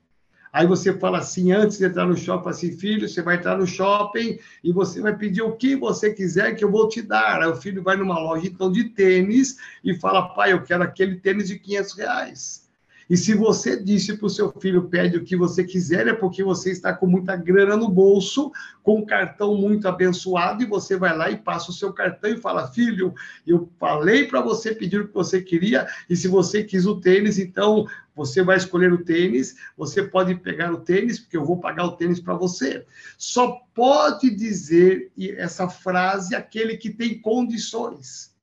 Aí 0.51 0.65
você 0.65 0.97
fala 0.97 1.19
assim, 1.19 1.51
antes 1.51 1.77
de 1.77 1.85
entrar 1.85 2.05
no 2.05 2.17
shopping, 2.17 2.49
assim, 2.49 2.77
filho, 2.77 3.07
você 3.07 3.21
vai 3.21 3.35
entrar 3.35 3.57
no 3.57 3.67
shopping 3.67 4.39
e 4.63 4.71
você 4.71 5.01
vai 5.01 5.15
pedir 5.15 5.41
o 5.41 5.55
que 5.55 5.75
você 5.75 6.13
quiser 6.13 6.55
que 6.55 6.63
eu 6.63 6.71
vou 6.71 6.87
te 6.87 7.01
dar. 7.01 7.41
Aí 7.41 7.49
o 7.49 7.55
filho 7.55 7.83
vai 7.83 7.95
numa 7.95 8.19
loja, 8.19 8.47
então, 8.47 8.71
de 8.71 8.85
tênis 8.85 9.57
e 9.83 9.93
fala, 9.93 10.29
pai, 10.29 10.53
eu 10.53 10.63
quero 10.63 10.83
aquele 10.83 11.17
tênis 11.17 11.47
de 11.47 11.59
500 11.59 11.93
reais. 11.93 12.66
E 13.09 13.15
se 13.15 13.33
você 13.33 13.81
disse 13.81 14.17
para 14.17 14.25
o 14.25 14.29
seu 14.29 14.51
filho, 14.59 14.89
pede 14.89 15.17
o 15.17 15.23
que 15.23 15.35
você 15.35 15.63
quiser, 15.63 16.07
é 16.07 16.13
porque 16.13 16.43
você 16.43 16.71
está 16.71 16.93
com 16.93 17.07
muita 17.07 17.35
grana 17.35 17.77
no 17.77 17.87
bolso, 17.87 18.51
com 18.83 18.99
um 18.99 19.05
cartão 19.05 19.55
muito 19.55 19.87
abençoado, 19.87 20.61
e 20.61 20.65
você 20.65 20.97
vai 20.97 21.15
lá 21.15 21.29
e 21.29 21.37
passa 21.37 21.71
o 21.71 21.73
seu 21.73 21.93
cartão 21.93 22.29
e 22.29 22.37
fala, 22.37 22.67
filho, 22.67 23.13
eu 23.45 23.69
falei 23.79 24.25
para 24.25 24.41
você 24.41 24.75
pedir 24.75 25.01
o 25.01 25.07
que 25.07 25.13
você 25.13 25.41
queria, 25.41 25.87
e 26.09 26.15
se 26.15 26.27
você 26.27 26.63
quis 26.63 26.85
o 26.85 26.99
tênis, 26.99 27.39
então 27.39 27.87
você 28.15 28.41
vai 28.41 28.57
escolher 28.57 28.91
o 28.91 29.03
tênis, 29.03 29.55
você 29.77 30.03
pode 30.03 30.33
pegar 30.35 30.73
o 30.73 30.81
tênis, 30.81 31.19
porque 31.19 31.37
eu 31.37 31.45
vou 31.45 31.59
pagar 31.59 31.85
o 31.85 31.95
tênis 31.95 32.19
para 32.19 32.33
você. 32.33 32.85
Só 33.17 33.61
pode 33.73 34.29
dizer 34.31 35.11
essa 35.37 35.69
frase 35.69 36.35
aquele 36.35 36.77
que 36.77 36.89
tem 36.89 37.21
condições. 37.21 38.35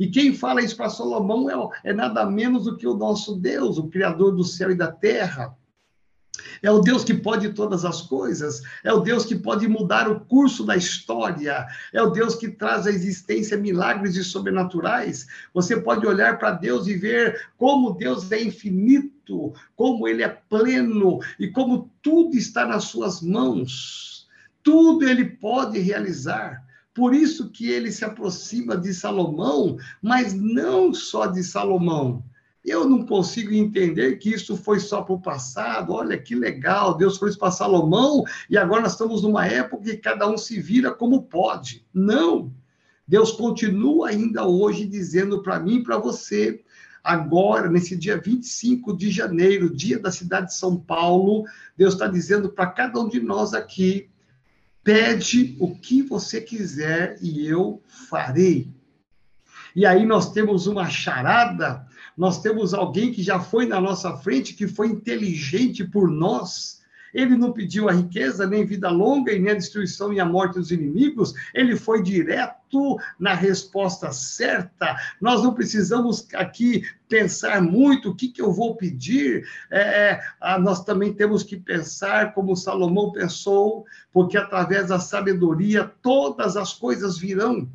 E 0.00 0.08
quem 0.08 0.32
fala 0.34 0.62
isso 0.62 0.78
para 0.78 0.88
Salomão 0.88 1.50
é, 1.84 1.90
é 1.90 1.92
nada 1.92 2.24
menos 2.24 2.64
do 2.64 2.74
que 2.74 2.86
o 2.86 2.96
nosso 2.96 3.36
Deus, 3.36 3.76
o 3.76 3.88
Criador 3.88 4.34
do 4.34 4.42
céu 4.42 4.70
e 4.70 4.74
da 4.74 4.90
terra. 4.90 5.54
É 6.62 6.70
o 6.70 6.80
Deus 6.80 7.04
que 7.04 7.12
pode 7.12 7.50
todas 7.52 7.84
as 7.84 8.00
coisas, 8.00 8.62
é 8.82 8.90
o 8.90 9.00
Deus 9.00 9.26
que 9.26 9.34
pode 9.34 9.68
mudar 9.68 10.10
o 10.10 10.20
curso 10.20 10.64
da 10.64 10.74
história, 10.74 11.66
é 11.92 12.02
o 12.02 12.08
Deus 12.08 12.34
que 12.34 12.48
traz 12.48 12.86
à 12.86 12.90
existência 12.90 13.58
milagres 13.58 14.16
e 14.16 14.24
sobrenaturais. 14.24 15.26
Você 15.52 15.78
pode 15.78 16.06
olhar 16.06 16.38
para 16.38 16.52
Deus 16.52 16.86
e 16.86 16.94
ver 16.94 17.50
como 17.58 17.92
Deus 17.92 18.32
é 18.32 18.42
infinito, 18.42 19.52
como 19.76 20.08
ele 20.08 20.22
é 20.22 20.28
pleno 20.28 21.18
e 21.38 21.48
como 21.48 21.90
tudo 22.00 22.38
está 22.38 22.64
nas 22.64 22.84
suas 22.84 23.20
mãos. 23.20 24.26
Tudo 24.62 25.06
ele 25.06 25.26
pode 25.26 25.78
realizar. 25.78 26.69
Por 27.00 27.14
isso 27.14 27.48
que 27.48 27.66
ele 27.66 27.90
se 27.90 28.04
aproxima 28.04 28.76
de 28.76 28.92
Salomão, 28.92 29.78
mas 30.02 30.34
não 30.34 30.92
só 30.92 31.24
de 31.24 31.42
Salomão. 31.42 32.22
Eu 32.62 32.86
não 32.86 33.06
consigo 33.06 33.54
entender 33.54 34.16
que 34.18 34.28
isso 34.28 34.54
foi 34.54 34.78
só 34.78 35.00
para 35.00 35.14
o 35.14 35.22
passado. 35.22 35.94
Olha 35.94 36.18
que 36.18 36.34
legal, 36.34 36.94
Deus 36.98 37.16
foi 37.16 37.34
para 37.34 37.50
Salomão 37.50 38.22
e 38.50 38.58
agora 38.58 38.82
nós 38.82 38.92
estamos 38.92 39.22
numa 39.22 39.46
época 39.46 39.84
que 39.84 39.96
cada 39.96 40.28
um 40.28 40.36
se 40.36 40.60
vira 40.60 40.92
como 40.92 41.22
pode. 41.22 41.86
Não. 41.94 42.52
Deus 43.08 43.32
continua 43.32 44.10
ainda 44.10 44.46
hoje 44.46 44.84
dizendo 44.84 45.42
para 45.42 45.58
mim 45.58 45.76
e 45.76 45.82
para 45.82 45.96
você, 45.96 46.62
agora, 47.02 47.70
nesse 47.70 47.96
dia 47.96 48.20
25 48.20 48.94
de 48.94 49.10
janeiro, 49.10 49.74
dia 49.74 49.98
da 49.98 50.12
cidade 50.12 50.48
de 50.48 50.54
São 50.54 50.76
Paulo, 50.76 51.44
Deus 51.78 51.94
está 51.94 52.06
dizendo 52.06 52.50
para 52.50 52.66
cada 52.66 53.00
um 53.00 53.08
de 53.08 53.20
nós 53.20 53.54
aqui: 53.54 54.10
Pede 54.82 55.56
o 55.60 55.74
que 55.76 56.02
você 56.02 56.40
quiser 56.40 57.18
e 57.20 57.46
eu 57.46 57.82
farei. 58.08 58.72
E 59.74 59.86
aí 59.86 60.04
nós 60.04 60.32
temos 60.32 60.66
uma 60.66 60.88
charada, 60.88 61.86
nós 62.16 62.40
temos 62.40 62.74
alguém 62.74 63.12
que 63.12 63.22
já 63.22 63.38
foi 63.38 63.66
na 63.66 63.80
nossa 63.80 64.16
frente, 64.16 64.54
que 64.54 64.66
foi 64.66 64.88
inteligente 64.88 65.84
por 65.84 66.10
nós, 66.10 66.79
ele 67.12 67.36
não 67.36 67.52
pediu 67.52 67.88
a 67.88 67.92
riqueza, 67.92 68.46
nem 68.46 68.64
vida 68.64 68.88
longa, 68.88 69.32
e 69.32 69.38
nem 69.38 69.52
a 69.52 69.56
destruição 69.56 70.12
e 70.12 70.20
a 70.20 70.24
morte 70.24 70.54
dos 70.54 70.70
inimigos. 70.70 71.34
Ele 71.54 71.76
foi 71.76 72.02
direto 72.02 72.98
na 73.18 73.34
resposta 73.34 74.12
certa. 74.12 74.96
Nós 75.20 75.42
não 75.42 75.54
precisamos 75.54 76.26
aqui 76.34 76.84
pensar 77.08 77.60
muito 77.60 78.10
o 78.10 78.14
que, 78.14 78.28
que 78.28 78.40
eu 78.40 78.52
vou 78.52 78.76
pedir. 78.76 79.44
É, 79.70 79.80
é 79.80 80.58
nós 80.58 80.84
também 80.84 81.12
temos 81.12 81.42
que 81.42 81.56
pensar 81.56 82.32
como 82.32 82.56
Salomão 82.56 83.12
pensou, 83.12 83.84
porque 84.12 84.36
através 84.36 84.88
da 84.88 85.00
sabedoria 85.00 85.90
todas 86.00 86.56
as 86.56 86.72
coisas 86.72 87.18
virão 87.18 87.68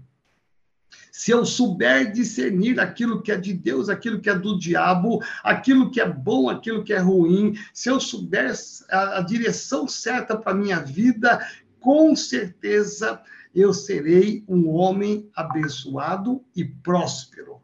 se 1.17 1.31
eu 1.31 1.45
souber 1.45 2.11
discernir 2.11 2.77
aquilo 2.77 3.21
que 3.21 3.31
é 3.31 3.37
de 3.37 3.53
Deus, 3.53 3.87
aquilo 3.87 4.19
que 4.19 4.29
é 4.29 4.37
do 4.37 4.59
diabo, 4.59 5.23
aquilo 5.45 5.89
que 5.89 6.01
é 6.01 6.09
bom, 6.11 6.49
aquilo 6.49 6.83
que 6.83 6.91
é 6.91 6.99
ruim, 6.99 7.57
se 7.73 7.89
eu 7.89 8.01
souber 8.01 8.53
a, 8.91 9.19
a 9.19 9.21
direção 9.21 9.87
certa 9.87 10.35
para 10.35 10.53
minha 10.53 10.77
vida, 10.77 11.39
com 11.79 12.13
certeza 12.17 13.21
eu 13.55 13.73
serei 13.73 14.43
um 14.45 14.67
homem 14.67 15.29
abençoado 15.33 16.43
e 16.53 16.65
próspero. 16.65 17.61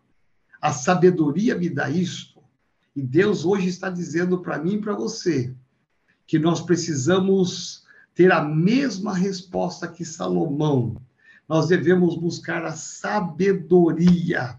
A 0.61 0.71
sabedoria 0.71 1.53
me 1.53 1.69
dá 1.69 1.89
isto. 1.89 2.41
E 2.95 3.01
Deus 3.01 3.43
hoje 3.43 3.67
está 3.67 3.89
dizendo 3.89 4.41
para 4.41 4.59
mim 4.59 4.75
e 4.75 4.81
para 4.81 4.95
você 4.95 5.53
que 6.25 6.39
nós 6.39 6.61
precisamos 6.61 7.83
ter 8.15 8.31
a 8.31 8.41
mesma 8.41 9.13
resposta 9.13 9.89
que 9.89 10.05
Salomão 10.05 10.95
nós 11.51 11.67
devemos 11.67 12.15
buscar 12.15 12.63
a 12.63 12.71
sabedoria 12.71 14.57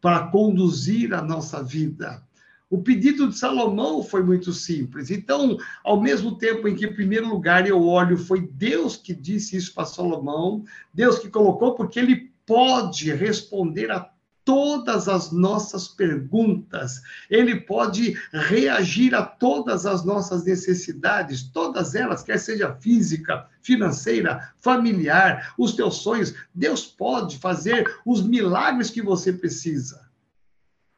para 0.00 0.28
conduzir 0.28 1.12
a 1.12 1.20
nossa 1.20 1.60
vida. 1.60 2.22
O 2.70 2.78
pedido 2.78 3.26
de 3.26 3.36
Salomão 3.36 4.00
foi 4.00 4.22
muito 4.22 4.52
simples. 4.52 5.10
Então, 5.10 5.58
ao 5.82 6.00
mesmo 6.00 6.38
tempo 6.38 6.68
em 6.68 6.76
que, 6.76 6.86
em 6.86 6.94
primeiro 6.94 7.28
lugar, 7.28 7.66
eu 7.66 7.84
olho, 7.84 8.16
foi 8.16 8.42
Deus 8.42 8.96
que 8.96 9.12
disse 9.12 9.56
isso 9.56 9.74
para 9.74 9.84
Salomão, 9.84 10.62
Deus 10.94 11.18
que 11.18 11.28
colocou, 11.28 11.74
porque 11.74 11.98
ele 11.98 12.30
pode 12.46 13.12
responder 13.12 13.90
a 13.90 14.08
todas 14.44 15.08
as 15.08 15.30
nossas 15.30 15.88
perguntas, 15.88 17.00
ele 17.28 17.60
pode 17.60 18.16
reagir 18.32 19.14
a 19.14 19.22
todas 19.22 19.86
as 19.86 20.04
nossas 20.04 20.44
necessidades, 20.44 21.42
todas 21.42 21.94
elas, 21.94 22.22
quer 22.22 22.38
seja 22.38 22.74
física, 22.74 23.46
financeira, 23.62 24.52
familiar, 24.58 25.54
os 25.58 25.74
teus 25.74 25.96
sonhos. 25.96 26.34
Deus 26.54 26.86
pode 26.86 27.38
fazer 27.38 27.84
os 28.04 28.22
milagres 28.22 28.90
que 28.90 29.02
você 29.02 29.32
precisa. 29.32 30.08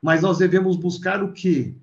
Mas 0.00 0.22
nós 0.22 0.38
devemos 0.38 0.76
buscar 0.76 1.22
o 1.22 1.32
quê? 1.32 1.74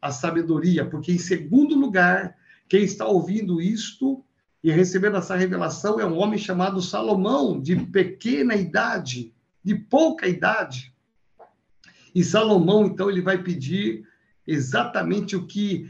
A 0.00 0.10
sabedoria, 0.10 0.88
porque 0.88 1.12
em 1.12 1.18
segundo 1.18 1.74
lugar, 1.74 2.36
quem 2.68 2.84
está 2.84 3.06
ouvindo 3.06 3.60
isto 3.60 4.24
e 4.62 4.70
recebendo 4.70 5.16
essa 5.16 5.36
revelação 5.36 6.00
é 6.00 6.06
um 6.06 6.16
homem 6.18 6.38
chamado 6.38 6.80
Salomão, 6.80 7.60
de 7.60 7.76
pequena 7.76 8.54
idade, 8.54 9.32
de 9.62 9.74
pouca 9.74 10.26
idade. 10.26 10.94
E 12.18 12.24
Salomão, 12.24 12.84
então, 12.84 13.08
ele 13.08 13.20
vai 13.20 13.40
pedir 13.40 14.02
exatamente 14.44 15.36
o 15.36 15.46
que 15.46 15.88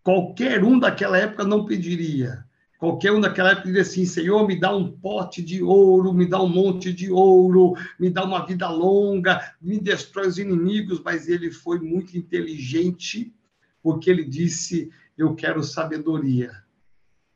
qualquer 0.00 0.62
um 0.62 0.78
daquela 0.78 1.18
época 1.18 1.42
não 1.42 1.64
pediria. 1.64 2.46
Qualquer 2.78 3.10
um 3.10 3.20
daquela 3.20 3.50
época 3.50 3.66
diria 3.66 3.82
assim: 3.82 4.06
Senhor, 4.06 4.46
me 4.46 4.60
dá 4.60 4.72
um 4.72 4.92
pote 4.92 5.42
de 5.42 5.64
ouro, 5.64 6.14
me 6.14 6.24
dá 6.24 6.40
um 6.40 6.48
monte 6.48 6.92
de 6.92 7.10
ouro, 7.10 7.74
me 7.98 8.08
dá 8.08 8.22
uma 8.22 8.46
vida 8.46 8.68
longa, 8.68 9.56
me 9.60 9.80
destrói 9.80 10.28
os 10.28 10.38
inimigos. 10.38 11.02
Mas 11.04 11.26
ele 11.26 11.50
foi 11.50 11.80
muito 11.80 12.16
inteligente, 12.16 13.34
porque 13.82 14.08
ele 14.08 14.22
disse: 14.22 14.88
Eu 15.18 15.34
quero 15.34 15.64
sabedoria, 15.64 16.52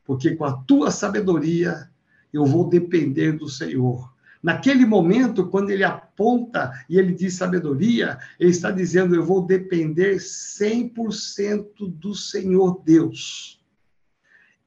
porque 0.05 0.37
com 0.37 0.45
a 0.45 0.53
tua 0.53 0.89
sabedoria 0.89 1.91
eu 2.31 2.45
vou 2.45 2.69
depender 2.69 3.33
do 3.33 3.49
Senhor. 3.49 4.09
Naquele 4.41 4.85
momento, 4.85 5.47
quando 5.47 5.69
ele 5.69 5.83
aponta 5.83 6.71
e 6.89 6.97
ele 6.97 7.13
diz 7.13 7.35
sabedoria, 7.35 8.17
ele 8.39 8.49
está 8.49 8.71
dizendo: 8.71 9.13
Eu 9.13 9.23
vou 9.23 9.45
depender 9.45 10.17
100% 10.17 11.67
do 11.77 12.15
Senhor 12.15 12.81
Deus. 12.83 13.61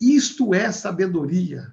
Isto 0.01 0.55
é 0.55 0.71
sabedoria. 0.71 1.73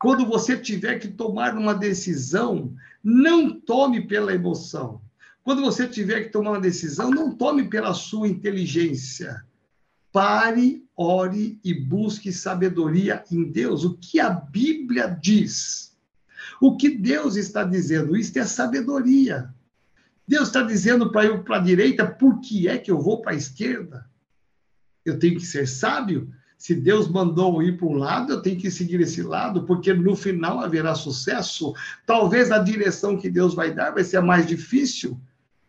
Quando 0.00 0.26
você 0.26 0.56
tiver 0.56 0.98
que 0.98 1.08
tomar 1.08 1.56
uma 1.56 1.74
decisão, 1.74 2.74
não 3.02 3.52
tome 3.52 4.06
pela 4.06 4.34
emoção. 4.34 5.00
Quando 5.44 5.62
você 5.62 5.86
tiver 5.88 6.24
que 6.24 6.30
tomar 6.30 6.50
uma 6.50 6.60
decisão, 6.60 7.10
não 7.10 7.34
tome 7.34 7.68
pela 7.68 7.94
sua 7.94 8.28
inteligência. 8.28 9.44
Pare, 10.12 10.84
ore 10.96 11.60
e 11.64 11.72
busque 11.72 12.32
sabedoria 12.32 13.24
em 13.30 13.44
Deus. 13.44 13.84
O 13.84 13.96
que 13.96 14.20
a 14.20 14.30
Bíblia 14.30 15.08
diz 15.08 15.87
o 16.60 16.76
que 16.76 16.90
Deus 16.90 17.36
está 17.36 17.64
dizendo? 17.64 18.16
Isso 18.16 18.38
é 18.38 18.44
sabedoria. 18.44 19.52
Deus 20.26 20.48
está 20.48 20.62
dizendo 20.62 21.10
para 21.10 21.26
eu 21.26 21.42
para 21.42 21.56
a 21.56 21.60
direita, 21.60 22.06
por 22.06 22.40
que 22.40 22.68
é 22.68 22.76
que 22.76 22.90
eu 22.90 23.00
vou 23.00 23.22
para 23.22 23.32
a 23.32 23.36
esquerda? 23.36 24.06
Eu 25.04 25.18
tenho 25.18 25.36
que 25.36 25.46
ser 25.46 25.66
sábio. 25.66 26.30
Se 26.58 26.74
Deus 26.74 27.08
mandou 27.08 27.62
ir 27.62 27.78
para 27.78 27.86
um 27.86 27.94
lado, 27.94 28.32
eu 28.32 28.42
tenho 28.42 28.60
que 28.60 28.70
seguir 28.70 29.00
esse 29.00 29.22
lado, 29.22 29.64
porque 29.64 29.94
no 29.94 30.14
final 30.14 30.60
haverá 30.60 30.94
sucesso. 30.94 31.72
Talvez 32.04 32.50
a 32.50 32.58
direção 32.58 33.16
que 33.16 33.30
Deus 33.30 33.54
vai 33.54 33.72
dar 33.72 33.92
vai 33.92 34.04
ser 34.04 34.18
a 34.18 34.22
mais 34.22 34.46
difícil, 34.46 35.18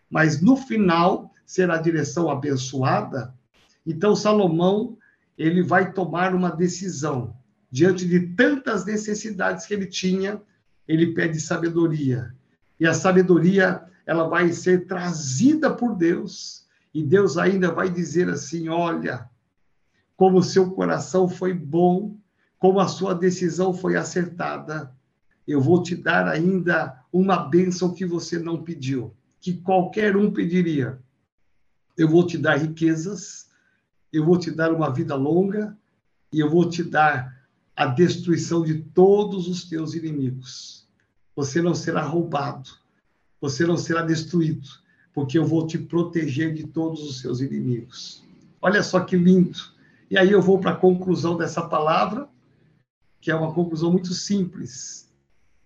mas 0.09 0.41
no 0.41 0.57
final 0.57 1.31
será 1.45 1.75
a 1.75 1.81
direção 1.81 2.29
abençoada. 2.29 3.33
Então 3.85 4.15
Salomão, 4.15 4.97
ele 5.37 5.63
vai 5.63 5.93
tomar 5.93 6.35
uma 6.35 6.49
decisão 6.49 7.37
diante 7.71 8.07
de 8.07 8.19
tantas 8.35 8.83
necessidades 8.83 9.65
que 9.65 9.73
ele 9.73 9.85
tinha, 9.85 10.41
ele 10.89 11.13
pede 11.13 11.39
sabedoria. 11.39 12.33
E 12.79 12.87
a 12.87 12.95
sabedoria, 12.95 13.83
ela 14.07 14.27
vai 14.27 14.51
ser 14.51 14.87
trazida 14.87 15.69
por 15.69 15.95
Deus, 15.95 16.65
e 16.91 17.03
Deus 17.03 17.37
ainda 17.37 17.71
vai 17.71 17.91
dizer 17.91 18.27
assim: 18.27 18.69
"Olha, 18.69 19.29
como 20.17 20.39
o 20.39 20.43
seu 20.43 20.71
coração 20.71 21.29
foi 21.29 21.53
bom, 21.53 22.17
como 22.57 22.79
a 22.79 22.87
sua 22.87 23.13
decisão 23.13 23.71
foi 23.71 23.95
acertada. 23.95 24.91
Eu 25.47 25.61
vou 25.61 25.83
te 25.83 25.95
dar 25.95 26.27
ainda 26.27 26.99
uma 27.13 27.37
bênção 27.37 27.93
que 27.93 28.05
você 28.05 28.39
não 28.39 28.63
pediu, 28.63 29.15
que 29.39 29.53
qualquer 29.53 30.17
um 30.17 30.31
pediria. 30.31 30.99
Eu 31.95 32.09
vou 32.09 32.25
te 32.25 32.37
dar 32.37 32.57
riquezas, 32.57 33.49
eu 34.11 34.25
vou 34.25 34.39
te 34.39 34.49
dar 34.49 34.73
uma 34.73 34.91
vida 34.91 35.15
longa, 35.15 35.77
e 36.33 36.39
eu 36.39 36.49
vou 36.49 36.67
te 36.67 36.83
dar 36.83 37.38
a 37.79 37.85
destruição 37.85 38.61
de 38.61 38.81
todos 38.93 39.47
os 39.47 39.63
teus 39.63 39.93
inimigos. 39.93 40.85
Você 41.33 41.61
não 41.61 41.73
será 41.73 42.01
roubado, 42.01 42.71
você 43.39 43.65
não 43.65 43.77
será 43.77 44.01
destruído, 44.01 44.67
porque 45.13 45.37
eu 45.37 45.45
vou 45.45 45.65
te 45.65 45.77
proteger 45.77 46.53
de 46.53 46.67
todos 46.67 47.01
os 47.01 47.21
seus 47.21 47.39
inimigos. 47.39 48.21
Olha 48.61 48.83
só 48.83 48.99
que 48.99 49.15
lindo. 49.15 49.57
E 50.11 50.17
aí 50.17 50.29
eu 50.29 50.41
vou 50.41 50.59
para 50.59 50.71
a 50.71 50.75
conclusão 50.75 51.37
dessa 51.37 51.61
palavra, 51.61 52.27
que 53.21 53.31
é 53.31 53.35
uma 53.35 53.53
conclusão 53.53 53.89
muito 53.89 54.13
simples. 54.13 55.09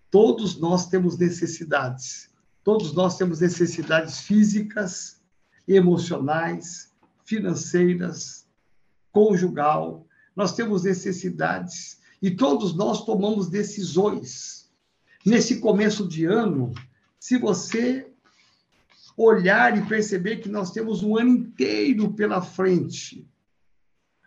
Todos 0.08 0.56
nós 0.56 0.86
temos 0.86 1.18
necessidades. 1.18 2.30
Todos 2.62 2.94
nós 2.94 3.18
temos 3.18 3.40
necessidades 3.40 4.20
físicas, 4.20 5.20
emocionais, 5.66 6.92
financeiras, 7.24 8.46
conjugal. 9.10 10.06
Nós 10.36 10.54
temos 10.54 10.84
necessidades 10.84 12.03
e 12.24 12.30
todos 12.30 12.74
nós 12.74 13.04
tomamos 13.04 13.50
decisões. 13.50 14.72
Nesse 15.26 15.60
começo 15.60 16.08
de 16.08 16.24
ano, 16.24 16.72
se 17.20 17.36
você 17.36 18.10
olhar 19.14 19.76
e 19.76 19.84
perceber 19.86 20.36
que 20.36 20.48
nós 20.48 20.70
temos 20.70 21.02
um 21.02 21.18
ano 21.18 21.28
inteiro 21.28 22.14
pela 22.14 22.40
frente, 22.40 23.28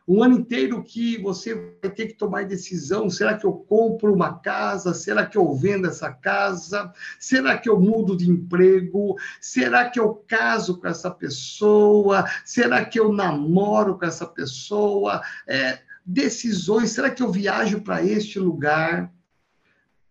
um 0.07 0.21
ano 0.21 0.35
inteiro 0.35 0.83
que 0.83 1.17
você 1.17 1.55
vai 1.55 1.91
ter 1.91 2.05
que 2.05 2.13
tomar 2.13 2.45
decisão: 2.45 3.09
será 3.09 3.35
que 3.35 3.47
eu 3.47 3.53
compro 3.53 4.13
uma 4.13 4.37
casa? 4.37 4.93
Será 4.93 5.25
que 5.25 5.35
eu 5.35 5.51
vendo 5.55 5.87
essa 5.87 6.13
casa? 6.13 6.93
Será 7.19 7.57
que 7.57 7.67
eu 7.67 7.79
mudo 7.79 8.15
de 8.15 8.29
emprego? 8.29 9.15
Será 9.41 9.89
que 9.89 9.99
eu 9.99 10.23
caso 10.27 10.79
com 10.79 10.87
essa 10.87 11.09
pessoa? 11.09 12.25
Será 12.45 12.85
que 12.85 12.99
eu 12.99 13.11
namoro 13.11 13.97
com 13.97 14.05
essa 14.05 14.27
pessoa? 14.27 15.19
É, 15.47 15.79
decisões: 16.07 16.91
será 16.91 17.09
que 17.09 17.21
eu 17.21 17.29
viajo 17.29 17.81
para 17.81 18.01
este 18.01 18.39
lugar? 18.39 19.13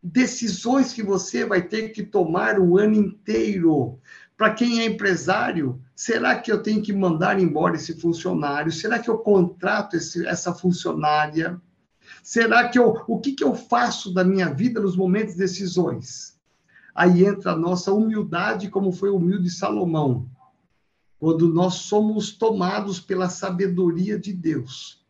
Decisões 0.03 0.93
que 0.93 1.03
você 1.03 1.45
vai 1.45 1.63
ter 1.63 1.89
que 1.89 2.03
tomar 2.03 2.61
o 2.61 2.77
ano 2.77 2.95
inteiro. 2.95 3.99
Para 4.37 4.53
quem 4.53 4.81
é 4.81 4.85
empresário, 4.85 5.81
será 5.95 6.39
que 6.39 6.53
eu 6.53 6.63
tenho 6.63 6.83
que 6.83 6.93
mandar 6.93 7.41
embora 7.41 7.77
esse 7.77 7.99
funcionário? 7.99 8.71
Será 8.71 8.99
que 8.99 9.09
eu 9.09 9.19
contrato 9.19 9.97
esse, 9.97 10.27
essa 10.27 10.53
funcionária? 10.53 11.59
Será 12.23 12.69
que 12.69 12.79
eu, 12.79 13.03
o 13.09 13.19
que, 13.19 13.33
que 13.33 13.43
eu 13.43 13.55
faço 13.55 14.13
da 14.13 14.23
minha 14.23 14.53
vida 14.53 14.79
nos 14.79 14.97
momentos 14.97 15.33
de 15.33 15.41
decisões? 15.41 16.39
Aí 16.95 17.25
entra 17.25 17.53
a 17.53 17.57
nossa 17.57 17.93
humildade, 17.93 18.69
como 18.69 18.93
foi 18.93 19.11
humilde 19.11 19.51
Salomão, 19.51 20.29
quando 21.19 21.49
nós 21.49 21.75
somos 21.75 22.31
tomados 22.31 23.01
pela 23.01 23.29
sabedoria 23.29 24.19
de 24.19 24.33
Deus. 24.33 25.06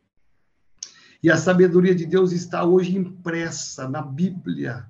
E 1.26 1.30
a 1.32 1.36
sabedoria 1.36 1.92
de 1.92 2.06
Deus 2.06 2.30
está 2.30 2.62
hoje 2.62 2.96
impressa 2.96 3.88
na 3.88 4.00
Bíblia. 4.00 4.86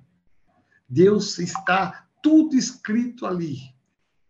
Deus 0.87 1.39
está 1.39 2.05
tudo 2.21 2.55
escrito 2.55 3.25
ali 3.25 3.57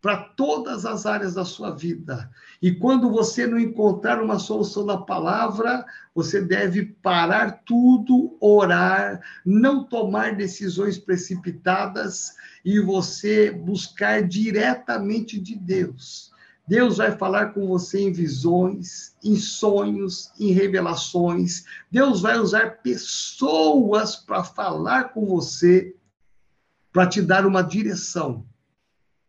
para 0.02 0.16
todas 0.16 0.86
as 0.86 1.06
áreas 1.06 1.34
da 1.34 1.44
sua 1.44 1.72
vida. 1.72 2.32
E 2.62 2.72
quando 2.72 3.12
você 3.12 3.46
não 3.46 3.60
encontrar 3.60 4.24
uma 4.24 4.40
solução 4.40 4.86
na 4.86 5.00
palavra, 5.00 5.86
você 6.16 6.40
deve 6.40 6.86
parar 6.86 7.64
tudo, 7.66 8.38
orar, 8.40 9.22
não 9.46 9.84
tomar 9.84 10.34
decisões 10.34 10.98
precipitadas 10.98 12.36
e 12.64 12.80
você 12.80 13.52
buscar 13.52 14.26
diretamente 14.26 15.38
de 15.38 15.58
Deus. 15.58 16.32
Deus 16.68 16.98
vai 16.98 17.18
falar 17.18 17.54
com 17.54 17.66
você 17.68 18.02
em 18.02 18.12
visões, 18.12 19.16
em 19.24 19.36
sonhos, 19.36 20.32
em 20.40 20.52
revelações. 20.52 21.64
Deus 21.90 22.22
vai 22.22 22.38
usar 22.38 22.82
pessoas 22.82 24.16
para 24.16 24.44
falar 24.44 25.14
com 25.14 25.26
você, 25.26 25.96
para 26.92 27.08
te 27.08 27.22
dar 27.22 27.46
uma 27.46 27.62
direção 27.62 28.46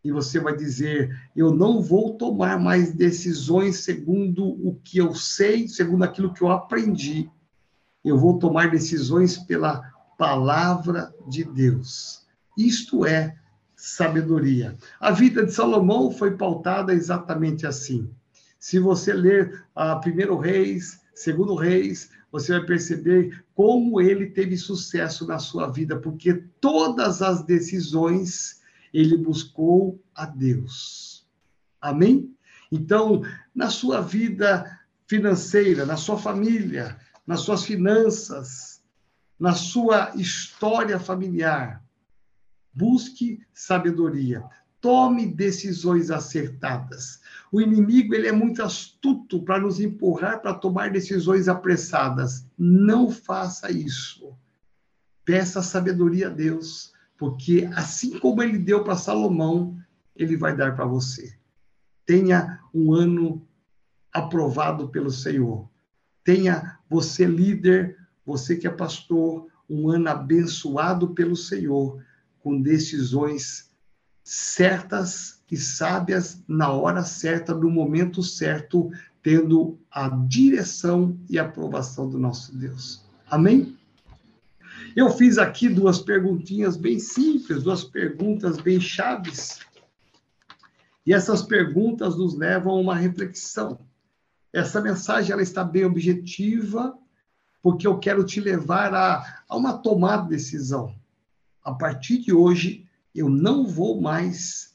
e 0.03 0.11
você 0.11 0.39
vai 0.39 0.55
dizer: 0.55 1.29
eu 1.35 1.53
não 1.53 1.81
vou 1.81 2.15
tomar 2.15 2.59
mais 2.59 2.93
decisões 2.93 3.83
segundo 3.83 4.45
o 4.45 4.79
que 4.83 4.97
eu 4.97 5.13
sei, 5.13 5.67
segundo 5.67 6.03
aquilo 6.03 6.33
que 6.33 6.41
eu 6.41 6.49
aprendi. 6.49 7.29
Eu 8.03 8.17
vou 8.17 8.39
tomar 8.39 8.71
decisões 8.71 9.37
pela 9.37 9.81
palavra 10.17 11.13
de 11.27 11.43
Deus. 11.43 12.25
Isto 12.57 13.05
é 13.05 13.37
sabedoria. 13.79 14.75
A 14.99 15.09
vida 15.09 15.45
de 15.45 15.53
Salomão 15.53 16.11
foi 16.11 16.35
pautada 16.35 16.93
exatamente 16.93 17.65
assim. 17.65 18.11
Se 18.59 18.77
você 18.77 19.13
ler 19.13 19.65
a 19.73 19.95
primeiro 19.95 20.37
Reis, 20.37 20.99
segundo 21.15 21.55
Reis, 21.55 22.09
você 22.29 22.51
vai 22.51 22.65
perceber 22.65 23.45
como 23.55 24.01
ele 24.01 24.27
teve 24.27 24.57
sucesso 24.57 25.25
na 25.25 25.39
sua 25.39 25.67
vida, 25.67 25.97
porque 25.97 26.43
todas 26.59 27.21
as 27.21 27.41
decisões 27.43 28.61
ele 28.93 29.15
buscou 29.15 29.97
a 30.13 30.25
Deus. 30.25 31.25
Amém? 31.79 32.35
Então, 32.69 33.21
na 33.55 33.69
sua 33.69 34.01
vida 34.01 34.77
financeira, 35.07 35.85
na 35.85 35.95
sua 35.95 36.17
família, 36.17 36.97
nas 37.25 37.39
suas 37.41 37.63
finanças, 37.63 38.83
na 39.39 39.53
sua 39.53 40.11
história 40.15 40.99
familiar, 40.99 41.81
busque 42.79 43.41
sabedoria. 43.53 44.41
Tome 44.79 45.27
decisões 45.27 46.09
acertadas. 46.09 47.19
O 47.51 47.59
inimigo 47.59 48.15
ele 48.15 48.29
é 48.29 48.31
muito 48.31 48.63
astuto 48.63 49.43
para 49.43 49.59
nos 49.59 49.81
empurrar 49.81 50.41
para 50.41 50.53
tomar 50.53 50.89
decisões 50.89 51.49
apressadas. 51.49 52.47
Não 52.57 53.11
faça 53.11 53.69
isso. 53.69 54.33
Peça 55.25 55.61
sabedoria 55.61 56.27
a 56.27 56.29
Deus 56.31 56.93
porque 57.17 57.69
assim 57.75 58.17
como 58.17 58.41
ele 58.41 58.57
deu 58.57 58.81
para 58.81 58.95
Salomão, 58.95 59.77
ele 60.15 60.37
vai 60.37 60.55
dar 60.55 60.73
para 60.73 60.85
você. 60.85 61.37
Tenha 62.05 62.61
um 62.73 62.93
ano 62.93 63.45
aprovado 64.13 64.87
pelo 64.87 65.11
Senhor. 65.11 65.69
Tenha 66.23 66.79
você 66.89 67.25
líder, 67.25 67.97
você 68.25 68.55
que 68.55 68.65
é 68.65 68.71
pastor, 68.71 69.47
um 69.69 69.89
ano 69.89 70.09
abençoado 70.09 71.13
pelo 71.13 71.35
Senhor, 71.35 72.01
com 72.49 72.59
decisões 72.59 73.69
certas 74.23 75.43
e 75.51 75.55
sábias 75.55 76.43
na 76.47 76.71
hora 76.71 77.03
certa, 77.03 77.53
no 77.53 77.69
momento 77.69 78.23
certo, 78.23 78.89
tendo 79.21 79.79
a 79.91 80.09
direção 80.09 81.15
e 81.29 81.37
aprovação 81.37 82.09
do 82.09 82.17
nosso 82.17 82.57
Deus. 82.57 83.05
Amém? 83.29 83.77
Eu 84.95 85.11
fiz 85.11 85.37
aqui 85.37 85.69
duas 85.69 85.99
perguntinhas 85.99 86.75
bem 86.75 86.97
simples, 86.97 87.61
duas 87.61 87.83
perguntas 87.83 88.57
bem 88.57 88.81
chaves. 88.81 89.59
E 91.05 91.13
essas 91.13 91.43
perguntas 91.43 92.17
nos 92.17 92.35
levam 92.35 92.73
a 92.73 92.79
uma 92.79 92.95
reflexão. 92.95 93.79
Essa 94.51 94.81
mensagem 94.81 95.33
ela 95.33 95.43
está 95.43 95.63
bem 95.63 95.85
objetiva, 95.85 96.97
porque 97.61 97.85
eu 97.85 97.99
quero 97.99 98.23
te 98.23 98.41
levar 98.41 98.91
a, 98.95 99.43
a 99.47 99.55
uma 99.55 99.77
tomada 99.77 100.23
de 100.23 100.29
decisão. 100.29 100.98
A 101.63 101.73
partir 101.73 102.19
de 102.19 102.33
hoje, 102.33 102.87
eu 103.13 103.29
não 103.29 103.67
vou 103.67 104.01
mais, 104.01 104.73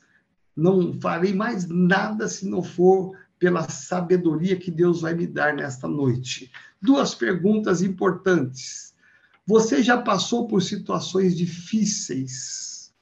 não 0.57 0.93
farei 1.01 1.33
mais 1.33 1.67
nada 1.67 2.29
se 2.29 2.49
não 2.49 2.63
for 2.63 3.17
pela 3.39 3.69
sabedoria 3.69 4.57
que 4.57 4.71
Deus 4.71 5.01
vai 5.01 5.15
me 5.15 5.27
dar 5.27 5.55
nesta 5.55 5.89
noite. 5.89 6.51
Duas 6.81 7.15
perguntas 7.15 7.83
importantes. 7.83 8.95
Você 9.47 9.83
já 9.83 10.01
passou 10.01 10.47
por 10.47 10.63
situações 10.63 11.37
difíceis 11.37 12.95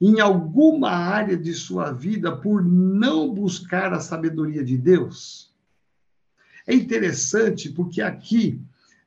em 0.00 0.20
alguma 0.20 0.90
área 0.90 1.36
de 1.36 1.52
sua 1.52 1.90
vida 1.92 2.36
por 2.36 2.64
não 2.64 3.32
buscar 3.32 3.92
a 3.92 4.00
sabedoria 4.00 4.62
de 4.62 4.76
Deus? 4.76 5.52
É 6.66 6.74
interessante 6.74 7.70
porque 7.70 8.00
aqui, 8.00 8.60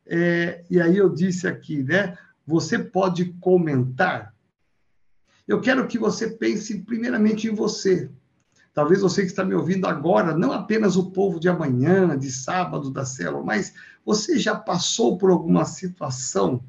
é, 0.06 0.64
e 0.70 0.80
aí 0.80 0.98
eu 0.98 1.10
disse 1.10 1.48
aqui, 1.48 1.84
né? 1.84 2.18
Você 2.48 2.80
pode 2.80 3.26
comentar. 3.42 4.34
Eu 5.46 5.60
quero 5.60 5.86
que 5.86 6.00
você 6.00 6.30
pense 6.30 6.80
primeiramente 6.80 7.48
em 7.48 7.54
você. 7.54 8.10
Talvez 8.74 9.02
você 9.02 9.22
que 9.22 9.28
está 9.28 9.44
me 9.44 9.56
ouvindo 9.56 9.86
agora, 9.88 10.38
não 10.38 10.52
apenas 10.52 10.96
o 10.96 11.12
povo 11.12 11.40
de 11.40 11.50
amanhã, 11.50 12.18
de 12.18 12.32
sábado 12.32 12.90
da 12.90 13.06
célula, 13.06 13.44
mas 13.44 13.74
você 14.06 14.40
já 14.40 14.56
passou 14.56 15.18
por 15.18 15.30
alguma 15.30 15.66
situação 15.66 16.64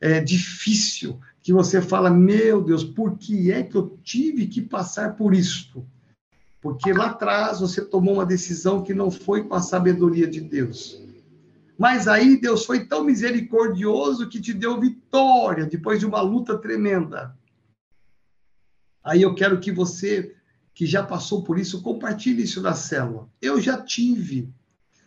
é, 0.00 0.20
difícil 0.20 1.20
que 1.42 1.52
você 1.52 1.82
fala, 1.82 2.08
meu 2.08 2.62
Deus, 2.62 2.84
por 2.84 3.18
que 3.18 3.50
é 3.50 3.62
que 3.62 3.76
eu 3.76 3.98
tive 4.02 4.46
que 4.46 4.62
passar 4.62 5.16
por 5.16 5.34
isto? 5.34 5.84
Porque 6.60 6.92
lá 6.92 7.06
atrás 7.06 7.60
você 7.60 7.84
tomou 7.84 8.14
uma 8.14 8.24
decisão 8.24 8.82
que 8.82 8.94
não 8.94 9.10
foi 9.10 9.44
com 9.44 9.54
a 9.54 9.60
sabedoria 9.60 10.26
de 10.26 10.40
Deus. 10.40 11.02
Mas 11.78 12.06
aí 12.06 12.40
Deus 12.40 12.64
foi 12.64 12.86
tão 12.86 13.04
misericordioso 13.04 14.28
que 14.28 14.40
te 14.40 14.52
deu 14.52 14.80
vitória 14.80 15.66
depois 15.66 15.98
de 15.98 16.06
uma 16.06 16.20
luta 16.20 16.56
tremenda. 16.56 17.36
Aí 19.02 19.22
eu 19.22 19.34
quero 19.34 19.60
que 19.60 19.72
você 19.72 20.34
que 20.72 20.86
já 20.86 21.02
passou 21.04 21.44
por 21.44 21.58
isso, 21.58 21.82
compartilhe 21.82 22.42
isso 22.42 22.60
na 22.60 22.74
célula. 22.74 23.28
Eu 23.40 23.60
já 23.60 23.80
tive 23.80 24.52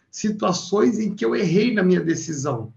situações 0.10 0.98
em 0.98 1.14
que 1.14 1.26
eu 1.26 1.36
errei 1.36 1.74
na 1.74 1.84
minha 1.84 2.00
decisão 2.00 2.74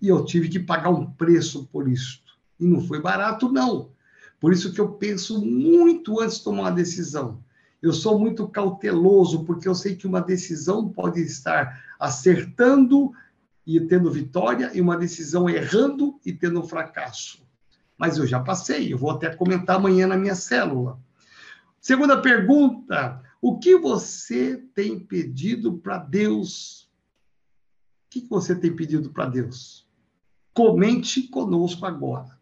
e 0.00 0.08
eu 0.08 0.24
tive 0.24 0.50
que 0.50 0.60
pagar 0.60 0.90
um 0.90 1.10
preço 1.10 1.66
por 1.72 1.88
isso. 1.88 2.22
E 2.60 2.66
não 2.66 2.82
foi 2.82 3.00
barato, 3.00 3.50
não. 3.50 3.90
Por 4.38 4.52
isso 4.52 4.72
que 4.74 4.80
eu 4.80 4.92
penso 4.92 5.44
muito 5.44 6.20
antes 6.20 6.36
de 6.38 6.44
tomar 6.44 6.62
uma 6.62 6.70
decisão. 6.72 7.42
Eu 7.80 7.92
sou 7.92 8.18
muito 8.18 8.46
cauteloso, 8.46 9.44
porque 9.44 9.66
eu 9.66 9.74
sei 9.74 9.96
que 9.96 10.06
uma 10.06 10.20
decisão 10.20 10.88
pode 10.88 11.20
estar 11.22 11.82
acertando 11.98 13.12
e 13.66 13.80
tendo 13.80 14.10
vitória, 14.10 14.70
e 14.74 14.80
uma 14.80 14.96
decisão 14.96 15.48
errando 15.48 16.18
e 16.24 16.32
tendo 16.32 16.60
um 16.60 16.68
fracasso. 16.68 17.42
Mas 17.96 18.18
eu 18.18 18.26
já 18.26 18.40
passei, 18.40 18.92
eu 18.92 18.98
vou 18.98 19.10
até 19.10 19.34
comentar 19.34 19.76
amanhã 19.76 20.06
na 20.06 20.16
minha 20.16 20.34
célula. 20.34 20.98
Segunda 21.80 22.20
pergunta: 22.20 23.22
o 23.40 23.58
que 23.58 23.76
você 23.76 24.56
tem 24.74 24.98
pedido 24.98 25.78
para 25.78 25.98
Deus? 25.98 26.88
O 28.06 28.10
que 28.10 28.26
você 28.28 28.54
tem 28.54 28.74
pedido 28.74 29.10
para 29.10 29.26
Deus? 29.26 29.86
Comente 30.52 31.28
conosco 31.28 31.84
agora, 31.84 32.38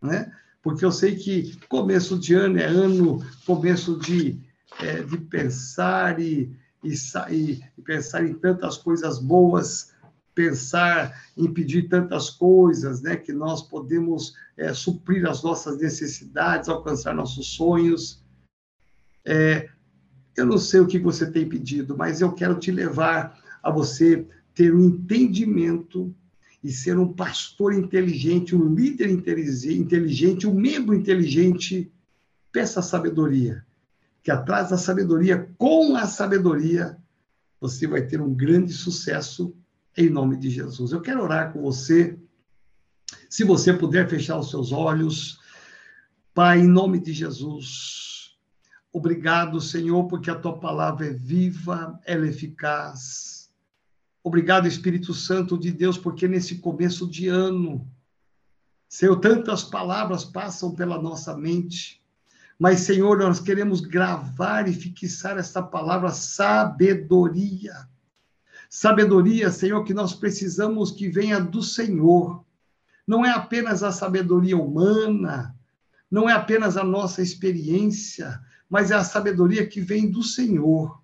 né? 0.00 0.32
Porque 0.62 0.84
eu 0.84 0.92
sei 0.92 1.16
que 1.16 1.56
começo 1.68 2.18
de 2.18 2.34
ano 2.34 2.58
é 2.58 2.64
ano, 2.64 3.24
começo 3.46 3.98
de, 3.98 4.38
é, 4.78 5.02
de 5.02 5.16
pensar 5.18 6.20
e, 6.20 6.54
e, 6.84 6.92
e 7.30 7.82
pensar 7.82 8.24
em 8.24 8.34
tantas 8.34 8.76
coisas 8.76 9.18
boas, 9.18 9.92
pensar 10.34 11.24
em 11.36 11.52
pedir 11.52 11.88
tantas 11.88 12.30
coisas, 12.30 13.02
né? 13.02 13.16
Que 13.16 13.32
nós 13.32 13.62
podemos 13.62 14.34
é, 14.56 14.72
suprir 14.72 15.28
as 15.28 15.42
nossas 15.42 15.78
necessidades, 15.78 16.68
alcançar 16.68 17.14
nossos 17.14 17.48
sonhos. 17.54 18.22
É, 19.24 19.68
eu 20.36 20.46
não 20.46 20.58
sei 20.58 20.80
o 20.80 20.86
que 20.86 20.98
você 20.98 21.30
tem 21.30 21.48
pedido, 21.48 21.96
mas 21.96 22.20
eu 22.20 22.32
quero 22.32 22.58
te 22.58 22.70
levar 22.70 23.38
a 23.62 23.70
você 23.70 24.26
ter 24.54 24.74
um 24.74 24.80
entendimento 24.80 26.14
e 26.62 26.70
ser 26.70 26.98
um 26.98 27.12
pastor 27.12 27.72
inteligente, 27.72 28.54
um 28.54 28.74
líder 28.74 29.10
inteligente, 29.10 30.46
um 30.46 30.54
membro 30.54 30.94
inteligente. 30.94 31.90
Peça 32.52 32.82
sabedoria, 32.82 33.64
que 34.22 34.30
atrás 34.30 34.70
da 34.70 34.76
sabedoria, 34.76 35.48
com 35.56 35.94
a 35.94 36.06
sabedoria, 36.06 36.98
você 37.60 37.86
vai 37.86 38.02
ter 38.02 38.20
um 38.20 38.34
grande 38.34 38.72
sucesso 38.72 39.54
em 39.96 40.08
nome 40.08 40.36
de 40.36 40.50
Jesus. 40.50 40.92
Eu 40.92 41.00
quero 41.00 41.22
orar 41.22 41.52
com 41.52 41.60
você. 41.60 42.18
Se 43.28 43.44
você 43.44 43.72
puder 43.72 44.08
fechar 44.08 44.38
os 44.38 44.50
seus 44.50 44.72
olhos, 44.72 45.38
Pai, 46.32 46.60
em 46.60 46.68
nome 46.68 47.00
de 47.00 47.12
Jesus, 47.12 48.10
Obrigado, 48.92 49.60
Senhor, 49.60 50.08
porque 50.08 50.30
a 50.30 50.38
tua 50.38 50.58
palavra 50.58 51.06
é 51.06 51.12
viva, 51.12 52.00
ela 52.04 52.26
é 52.26 52.28
eficaz. 52.28 53.48
Obrigado, 54.22 54.66
Espírito 54.66 55.14
Santo 55.14 55.56
de 55.56 55.70
Deus, 55.70 55.96
porque 55.96 56.26
nesse 56.26 56.58
começo 56.58 57.08
de 57.08 57.28
ano, 57.28 57.88
Senhor, 58.88 59.16
tantas 59.20 59.62
palavras 59.62 60.24
passam 60.24 60.74
pela 60.74 61.00
nossa 61.00 61.36
mente, 61.36 62.02
mas, 62.58 62.80
Senhor, 62.80 63.16
nós 63.16 63.40
queremos 63.40 63.80
gravar 63.80 64.68
e 64.68 64.74
fixar 64.74 65.38
esta 65.38 65.62
palavra 65.62 66.10
sabedoria. 66.10 67.88
Sabedoria, 68.72 69.50
Senhor, 69.50 69.82
que 69.82 69.92
nós 69.92 70.14
precisamos 70.14 70.92
que 70.92 71.08
venha 71.08 71.40
do 71.40 71.60
Senhor. 71.60 72.44
Não 73.04 73.26
é 73.26 73.30
apenas 73.30 73.82
a 73.82 73.90
sabedoria 73.90 74.56
humana, 74.56 75.56
não 76.08 76.30
é 76.30 76.32
apenas 76.32 76.76
a 76.76 76.84
nossa 76.84 77.20
experiência, 77.20 78.40
mas 78.68 78.92
é 78.92 78.94
a 78.94 79.02
sabedoria 79.02 79.66
que 79.66 79.80
vem 79.80 80.08
do 80.08 80.22
Senhor, 80.22 81.02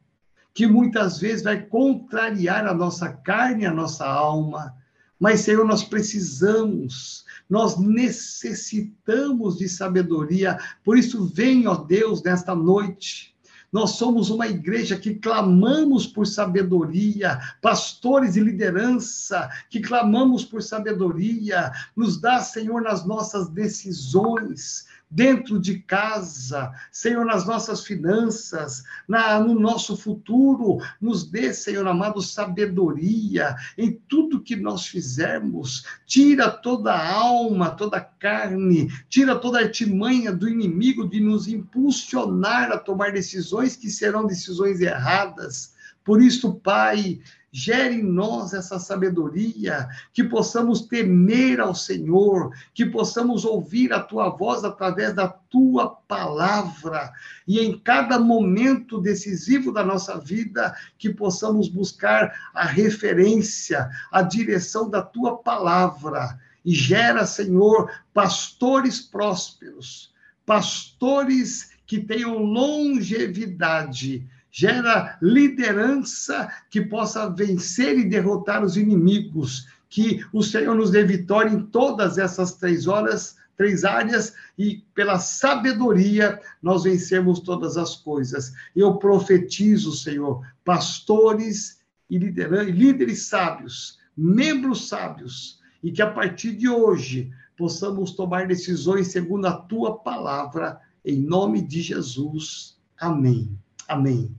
que 0.55 0.65
muitas 0.65 1.19
vezes 1.19 1.43
vai 1.43 1.61
contrariar 1.61 2.65
a 2.69 2.73
nossa 2.73 3.13
carne, 3.13 3.67
a 3.67 3.73
nossa 3.73 4.07
alma. 4.07 4.73
Mas, 5.19 5.41
Senhor, 5.41 5.65
nós 5.65 5.83
precisamos, 5.83 7.25
nós 7.51 7.77
necessitamos 7.77 9.59
de 9.59 9.69
sabedoria. 9.69 10.57
Por 10.85 10.97
isso, 10.97 11.27
vem, 11.27 11.67
ó 11.67 11.75
Deus, 11.75 12.23
nesta 12.23 12.55
noite. 12.55 13.36
Nós 13.77 13.91
somos 13.91 14.31
uma 14.31 14.47
igreja 14.47 14.97
que 14.97 15.17
clamamos 15.17 16.07
por 16.07 16.27
sabedoria, 16.27 17.39
pastores 17.61 18.35
e 18.35 18.41
liderança 18.41 19.51
que 19.69 19.81
clamamos 19.81 20.47
por 20.47 20.63
sabedoria. 20.63 21.71
Nos 21.95 22.19
dá, 22.19 22.41
Senhor, 22.41 22.81
nas 22.81 23.05
nossas 23.05 23.51
decisões, 23.51 24.87
dentro 25.11 25.59
de 25.59 25.79
casa, 25.79 26.73
Senhor, 26.91 27.25
nas 27.25 27.47
nossas 27.47 27.85
finanças, 27.85 28.83
na, 29.09 29.39
no 29.39 29.59
nosso 29.59 29.97
futuro. 29.97 30.79
Nos 31.01 31.25
dê, 31.25 31.53
Senhor 31.55 31.87
amado, 31.87 32.21
sabedoria 32.21 33.55
em 33.79 33.93
tudo 34.09 34.43
que 34.43 34.57
nós 34.57 34.87
fizermos. 34.87 35.85
Tira 36.07 36.51
toda 36.51 36.93
a 36.93 37.13
alma, 37.13 37.71
toda 37.71 37.99
a 37.99 38.05
carne, 38.05 38.89
tira 39.09 39.37
toda 39.37 39.59
a 39.59 39.63
artimanha 39.63 40.33
do 40.33 40.49
inimigo 40.49 41.09
de 41.09 41.21
nos 41.21 41.47
impulsionar 41.49 42.73
a 42.73 42.79
tomar 42.79 43.13
decisões 43.13 43.77
que 43.77 43.91
serão 43.91 44.27
decisões 44.27 44.81
erradas. 44.81 45.75
Por 46.05 46.23
isso, 46.23 46.55
Pai, 46.55 47.21
gere 47.57 47.95
em 47.95 48.03
nós 48.03 48.53
essa 48.53 48.79
sabedoria, 48.79 49.89
que 50.13 50.23
possamos 50.23 50.83
temer 50.83 51.59
ao 51.59 51.75
Senhor, 51.75 52.53
que 52.75 52.85
possamos 52.85 53.47
ouvir 53.47 53.95
a 53.95 54.01
tua 54.01 54.29
voz 54.29 54.63
através 54.63 55.15
da 55.15 55.27
tua 55.27 55.89
palavra, 56.07 57.11
e 57.49 57.59
em 57.59 57.79
cada 57.79 58.19
momento 58.19 59.01
decisivo 59.01 59.73
da 59.73 59.83
nossa 59.83 60.19
vida, 60.19 60.77
que 60.99 61.09
possamos 61.09 61.67
buscar 61.67 62.31
a 62.53 62.67
referência, 62.67 63.89
a 64.13 64.21
direção 64.21 64.91
da 64.91 65.01
tua 65.01 65.39
palavra, 65.39 66.39
e 66.63 66.75
gera, 66.75 67.25
Senhor, 67.25 67.91
pastores 68.13 69.01
prósperos, 69.01 70.13
pastores 70.45 71.71
que 71.87 72.01
tenham 72.01 72.37
longevidade, 72.37 74.29
gera 74.59 75.19
liderança 75.21 76.51
que 76.71 76.81
possa 76.81 77.29
vencer 77.29 77.99
e 77.99 78.09
derrotar 78.09 78.65
os 78.65 78.79
inimigos. 78.79 79.69
Que 79.87 80.25
o 80.33 80.43
Senhor 80.43 80.75
nos 80.75 80.91
dê 80.91 81.05
vitória 81.05 81.51
em 81.51 81.61
todas 81.67 82.17
essas 82.17 82.55
três 82.55 82.87
horas, 82.87 83.37
três 83.55 83.85
áreas, 83.85 84.33
e 84.59 84.83
pela 84.95 85.19
sabedoria 85.19 86.41
nós 86.63 86.85
vencemos 86.85 87.41
todas 87.41 87.77
as 87.77 87.97
coisas. 87.97 88.55
Eu 88.75 88.97
profetizo, 88.97 89.93
Senhor, 89.93 90.41
pastores 90.65 91.83
e 92.09 92.17
líderes 92.17 93.25
sábios, 93.25 93.99
membros 94.17 94.89
sábios, 94.89 95.61
e 95.83 95.93
que 95.93 96.01
a 96.01 96.11
partir 96.11 96.57
de 96.57 96.67
hoje 96.67 97.31
possamos 97.59 98.13
tomar 98.13 98.47
decisões 98.47 99.09
segundo 99.09 99.47
a 99.49 99.53
tua 99.53 99.99
palavra, 99.99 100.81
em 101.05 101.21
nome 101.21 101.61
de 101.61 101.83
Jesus. 101.83 102.79
Amém. 102.99 103.55
Amém. 103.87 104.35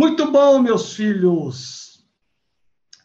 Muito 0.00 0.32
bom, 0.32 0.62
meus 0.62 0.94
filhos. 0.94 2.02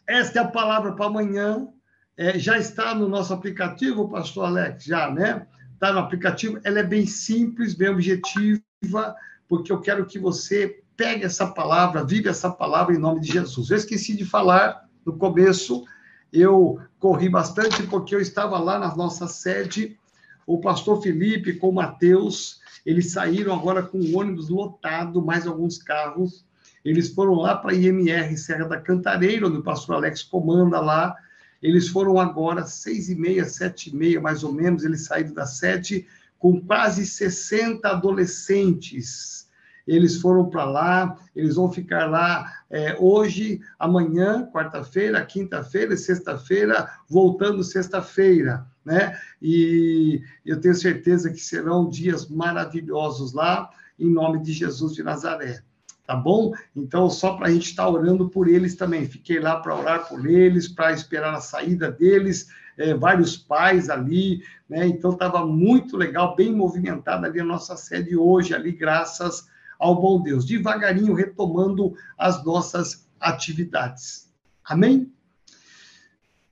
Esta 0.08 0.38
é 0.38 0.42
a 0.42 0.48
palavra 0.48 0.94
para 0.94 1.04
amanhã. 1.04 1.68
É, 2.16 2.38
já 2.38 2.56
está 2.56 2.94
no 2.94 3.06
nosso 3.06 3.34
aplicativo, 3.34 4.08
pastor 4.08 4.46
Alex, 4.46 4.84
já, 4.84 5.10
né? 5.10 5.46
Está 5.74 5.92
no 5.92 5.98
aplicativo. 5.98 6.58
Ela 6.64 6.78
é 6.78 6.82
bem 6.82 7.04
simples, 7.04 7.74
bem 7.74 7.90
objetiva, 7.90 9.14
porque 9.46 9.70
eu 9.70 9.78
quero 9.78 10.06
que 10.06 10.18
você 10.18 10.82
pegue 10.96 11.22
essa 11.22 11.46
palavra, 11.46 12.02
vive 12.02 12.30
essa 12.30 12.48
palavra 12.48 12.94
em 12.94 12.98
nome 12.98 13.20
de 13.20 13.30
Jesus. 13.30 13.68
Eu 13.68 13.76
esqueci 13.76 14.16
de 14.16 14.24
falar 14.24 14.88
no 15.04 15.18
começo, 15.18 15.84
eu 16.32 16.80
corri 16.98 17.28
bastante 17.28 17.82
porque 17.82 18.14
eu 18.14 18.20
estava 18.22 18.58
lá 18.58 18.78
na 18.78 18.96
nossa 18.96 19.28
sede, 19.28 19.98
o 20.46 20.62
pastor 20.62 21.02
Felipe 21.02 21.58
com 21.58 21.68
o 21.68 21.74
Mateus, 21.74 22.58
eles 22.86 23.12
saíram 23.12 23.52
agora 23.52 23.82
com 23.82 23.98
o 23.98 24.18
ônibus 24.18 24.48
lotado, 24.48 25.22
mais 25.22 25.46
alguns 25.46 25.76
carros, 25.76 26.46
Eles 26.86 27.12
foram 27.12 27.34
lá 27.34 27.56
para 27.56 27.72
a 27.72 27.74
IMR 27.74 28.36
Serra 28.38 28.68
da 28.68 28.80
Cantareira, 28.80 29.48
onde 29.48 29.58
o 29.58 29.62
pastor 29.62 29.96
Alex 29.96 30.22
comanda 30.22 30.78
lá. 30.78 31.16
Eles 31.60 31.88
foram 31.88 32.20
agora 32.20 32.64
seis 32.64 33.08
e 33.08 33.16
meia, 33.16 33.44
sete 33.44 33.90
e 33.90 33.96
meia, 33.96 34.20
mais 34.20 34.44
ou 34.44 34.52
menos, 34.52 34.84
eles 34.84 35.04
saíram 35.04 35.34
da 35.34 35.46
sete 35.46 36.06
com 36.38 36.60
quase 36.64 37.04
60 37.04 37.88
adolescentes. 37.88 39.48
Eles 39.84 40.20
foram 40.20 40.48
para 40.48 40.64
lá, 40.64 41.18
eles 41.34 41.56
vão 41.56 41.72
ficar 41.72 42.06
lá 42.06 42.52
é, 42.70 42.96
hoje, 43.00 43.60
amanhã, 43.80 44.48
quarta-feira, 44.52 45.24
quinta-feira, 45.26 45.96
sexta-feira, 45.96 46.88
voltando 47.08 47.64
sexta-feira, 47.64 48.64
né? 48.84 49.18
E 49.42 50.22
eu 50.44 50.60
tenho 50.60 50.74
certeza 50.76 51.32
que 51.32 51.40
serão 51.40 51.88
dias 51.88 52.28
maravilhosos 52.28 53.32
lá, 53.32 53.70
em 53.98 54.08
nome 54.08 54.40
de 54.40 54.52
Jesus 54.52 54.94
de 54.94 55.02
Nazaré 55.02 55.64
tá 56.06 56.14
bom? 56.14 56.52
Então, 56.74 57.10
só 57.10 57.34
para 57.34 57.48
a 57.48 57.50
gente 57.50 57.70
estar 57.70 57.84
tá 57.84 57.90
orando 57.90 58.28
por 58.28 58.48
eles 58.48 58.76
também. 58.76 59.04
Fiquei 59.04 59.40
lá 59.40 59.56
para 59.56 59.74
orar 59.74 60.08
por 60.08 60.26
eles, 60.26 60.68
para 60.68 60.92
esperar 60.92 61.34
a 61.34 61.40
saída 61.40 61.90
deles, 61.90 62.48
é, 62.78 62.94
vários 62.94 63.36
pais 63.36 63.90
ali, 63.90 64.42
né? 64.68 64.86
Então, 64.86 65.12
estava 65.12 65.44
muito 65.44 65.96
legal, 65.96 66.36
bem 66.36 66.54
movimentada 66.54 67.26
ali 67.26 67.40
a 67.40 67.44
nossa 67.44 67.76
sede 67.76 68.16
hoje, 68.16 68.54
ali, 68.54 68.72
graças 68.72 69.48
ao 69.78 70.00
bom 70.00 70.22
Deus. 70.22 70.44
Devagarinho, 70.44 71.14
retomando 71.14 71.94
as 72.16 72.44
nossas 72.44 73.08
atividades. 73.18 74.32
Amém? 74.64 75.12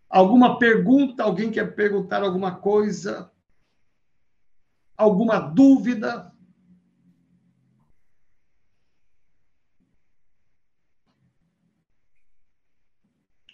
Alguma 0.09 0.59
pergunta? 0.59 1.23
Alguém 1.23 1.51
quer 1.51 1.75
perguntar 1.75 2.23
alguma 2.23 2.55
coisa? 2.57 3.31
Alguma 4.97 5.39
dúvida? 5.39 6.33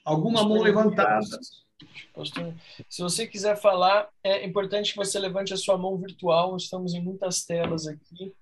Alguma 0.04 0.42
mão 0.42 0.62
levantada. 0.62 1.24
Se 2.88 3.02
você 3.02 3.26
quiser 3.26 3.56
falar, 3.56 4.08
é 4.22 4.44
importante 4.44 4.92
que 4.92 4.98
você 4.98 5.18
levante 5.18 5.54
a 5.54 5.56
sua 5.56 5.78
mão 5.78 5.96
virtual. 5.96 6.56
Estamos 6.56 6.94
em 6.94 7.02
muitas 7.02 7.44
telas 7.44 7.86
aqui. 7.86 8.34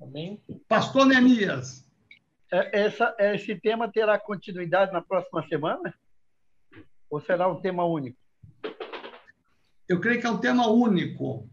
Amém? 0.00 0.40
Pastor 0.68 1.06
Neemias. 1.06 1.84
É, 2.52 2.84
essa, 2.84 3.14
esse 3.18 3.54
tema 3.56 3.90
terá 3.90 4.18
continuidade 4.18 4.92
na 4.92 5.00
próxima 5.00 5.46
semana? 5.48 5.94
Ou 7.08 7.20
será 7.20 7.48
um 7.48 7.60
tema 7.60 7.84
único? 7.84 8.18
Eu 9.88 10.00
creio 10.00 10.20
que 10.20 10.26
é 10.26 10.30
um 10.30 10.38
tema 10.38 10.68
único. 10.68 11.48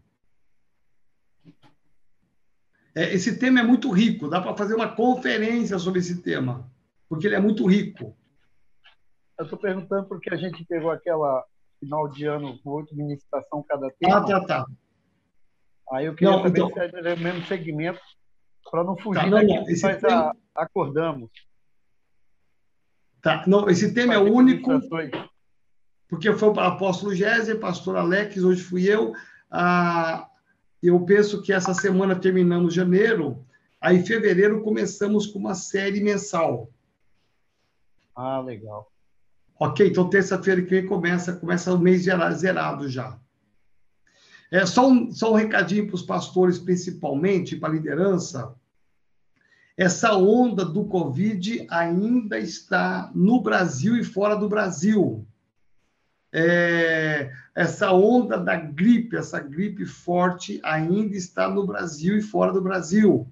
É, 2.94 3.14
esse 3.14 3.38
tema 3.38 3.60
é 3.60 3.62
muito 3.62 3.90
rico, 3.90 4.28
dá 4.28 4.40
para 4.40 4.56
fazer 4.56 4.74
uma 4.74 4.94
conferência 4.94 5.78
sobre 5.78 6.00
esse 6.00 6.22
tema, 6.22 6.68
porque 7.08 7.26
ele 7.26 7.36
é 7.36 7.40
muito 7.40 7.66
rico. 7.66 8.16
Eu 9.40 9.44
estou 9.44 9.58
perguntando 9.58 10.06
porque 10.06 10.28
a 10.28 10.36
gente 10.36 10.62
pegou 10.66 10.90
aquela 10.90 11.42
final 11.80 12.06
de 12.10 12.26
ano 12.26 12.60
outra 12.62 12.94
ministração 12.94 13.64
cada 13.66 13.90
tema. 13.92 14.18
Ah, 14.18 14.22
tá, 14.22 14.44
tá. 14.44 14.66
Aí 15.92 16.04
eu 16.04 16.14
queria 16.14 16.36
não, 16.36 16.42
saber 16.42 16.60
então... 16.60 16.68
se 16.68 17.08
é 17.08 17.14
o 17.14 17.18
mesmo 17.18 17.46
segmento, 17.46 18.00
para 18.70 18.84
não 18.84 18.98
fugir 18.98 19.22
tá, 19.22 19.26
não, 19.26 19.38
daquilo 19.38 19.64
que 19.64 19.80
nós 19.80 19.96
tema... 19.96 20.36
acordamos. 20.54 21.30
Tá, 23.22 23.42
não, 23.46 23.70
esse 23.70 23.94
tema 23.94 24.12
é 24.12 24.18
único, 24.18 24.78
porque 26.06 26.34
foi 26.34 26.50
o 26.50 26.60
apóstolo 26.60 27.14
Géser, 27.14 27.58
pastor 27.58 27.96
Alex, 27.96 28.44
hoje 28.44 28.62
fui 28.62 28.92
eu. 28.92 29.14
Ah, 29.50 30.28
eu 30.82 31.02
penso 31.06 31.40
que 31.40 31.50
essa 31.50 31.72
semana 31.72 32.14
terminamos 32.14 32.74
janeiro, 32.74 33.42
aí 33.80 33.96
em 33.96 34.04
fevereiro 34.04 34.62
começamos 34.62 35.26
com 35.26 35.38
uma 35.38 35.54
série 35.54 36.02
mensal. 36.02 36.68
Ah, 38.14 38.38
legal. 38.40 38.90
Ok, 39.62 39.86
então 39.86 40.08
terça-feira 40.08 40.62
que 40.62 40.70
vem 40.70 40.86
começa, 40.86 41.34
começa 41.34 41.74
o 41.74 41.78
mês 41.78 42.04
zerado 42.04 42.88
já. 42.88 43.18
É, 44.50 44.64
só, 44.64 44.88
um, 44.88 45.12
só 45.12 45.32
um 45.32 45.36
recadinho 45.36 45.86
para 45.86 45.96
os 45.96 46.02
pastores, 46.02 46.58
principalmente, 46.58 47.56
para 47.56 47.68
a 47.68 47.72
liderança. 47.72 48.54
Essa 49.76 50.16
onda 50.16 50.64
do 50.64 50.86
Covid 50.86 51.66
ainda 51.68 52.38
está 52.38 53.12
no 53.14 53.42
Brasil 53.42 53.98
e 53.98 54.02
fora 54.02 54.34
do 54.34 54.48
Brasil. 54.48 55.26
É, 56.32 57.30
essa 57.54 57.92
onda 57.92 58.38
da 58.38 58.56
gripe, 58.56 59.14
essa 59.14 59.40
gripe 59.40 59.84
forte, 59.84 60.58
ainda 60.64 61.14
está 61.14 61.50
no 61.50 61.66
Brasil 61.66 62.16
e 62.16 62.22
fora 62.22 62.50
do 62.50 62.62
Brasil. 62.62 63.30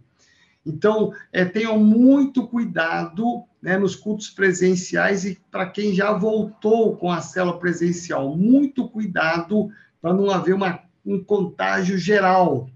Então, 0.68 1.14
é, 1.32 1.46
tenham 1.46 1.78
muito 1.78 2.46
cuidado 2.46 3.44
né, 3.60 3.78
nos 3.78 3.96
cultos 3.96 4.28
presenciais 4.28 5.24
e 5.24 5.40
para 5.50 5.66
quem 5.66 5.94
já 5.94 6.12
voltou 6.12 6.94
com 6.96 7.10
a 7.10 7.22
célula 7.22 7.58
presencial, 7.58 8.36
muito 8.36 8.86
cuidado 8.86 9.70
para 10.00 10.12
não 10.12 10.30
haver 10.30 10.54
uma, 10.54 10.80
um 11.04 11.24
contágio 11.24 11.96
geral, 11.96 12.68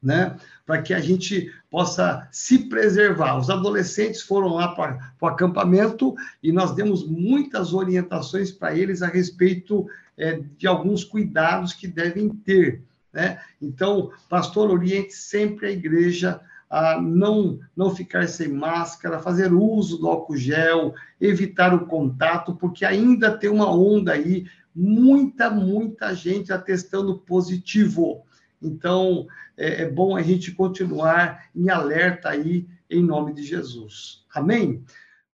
né? 0.00 0.36
Para 0.64 0.82
que 0.82 0.94
a 0.94 1.00
gente 1.00 1.52
possa 1.70 2.28
se 2.30 2.68
preservar. 2.68 3.38
Os 3.38 3.50
adolescentes 3.50 4.22
foram 4.22 4.54
lá 4.54 4.68
para 4.68 5.12
o 5.20 5.26
acampamento 5.26 6.14
e 6.42 6.52
nós 6.52 6.74
demos 6.74 7.06
muitas 7.06 7.72
orientações 7.72 8.52
para 8.52 8.76
eles 8.76 9.02
a 9.02 9.08
respeito 9.08 9.86
é, 10.16 10.40
de 10.56 10.66
alguns 10.66 11.02
cuidados 11.02 11.72
que 11.72 11.88
devem 11.88 12.28
ter. 12.28 12.82
Né? 13.12 13.40
Então, 13.60 14.10
pastor, 14.28 14.70
oriente 14.70 15.12
sempre 15.12 15.66
a 15.66 15.70
igreja 15.70 16.40
a 16.68 17.00
não, 17.00 17.60
não 17.76 17.94
ficar 17.94 18.28
sem 18.28 18.48
máscara, 18.48 19.18
fazer 19.18 19.52
uso 19.52 19.98
do 19.98 20.08
álcool 20.08 20.36
gel, 20.36 20.94
evitar 21.20 21.74
o 21.74 21.86
contato, 21.86 22.54
porque 22.54 22.84
ainda 22.84 23.36
tem 23.36 23.50
uma 23.50 23.70
onda 23.70 24.12
aí, 24.12 24.46
muita, 24.74 25.50
muita 25.50 26.14
gente 26.14 26.52
atestando 26.52 27.18
positivo. 27.18 28.24
Então, 28.60 29.26
é, 29.56 29.82
é 29.82 29.90
bom 29.90 30.16
a 30.16 30.22
gente 30.22 30.52
continuar 30.52 31.44
em 31.54 31.70
alerta 31.70 32.30
aí, 32.30 32.66
em 32.90 33.02
nome 33.02 33.32
de 33.32 33.42
Jesus. 33.42 34.24
Amém? 34.34 34.82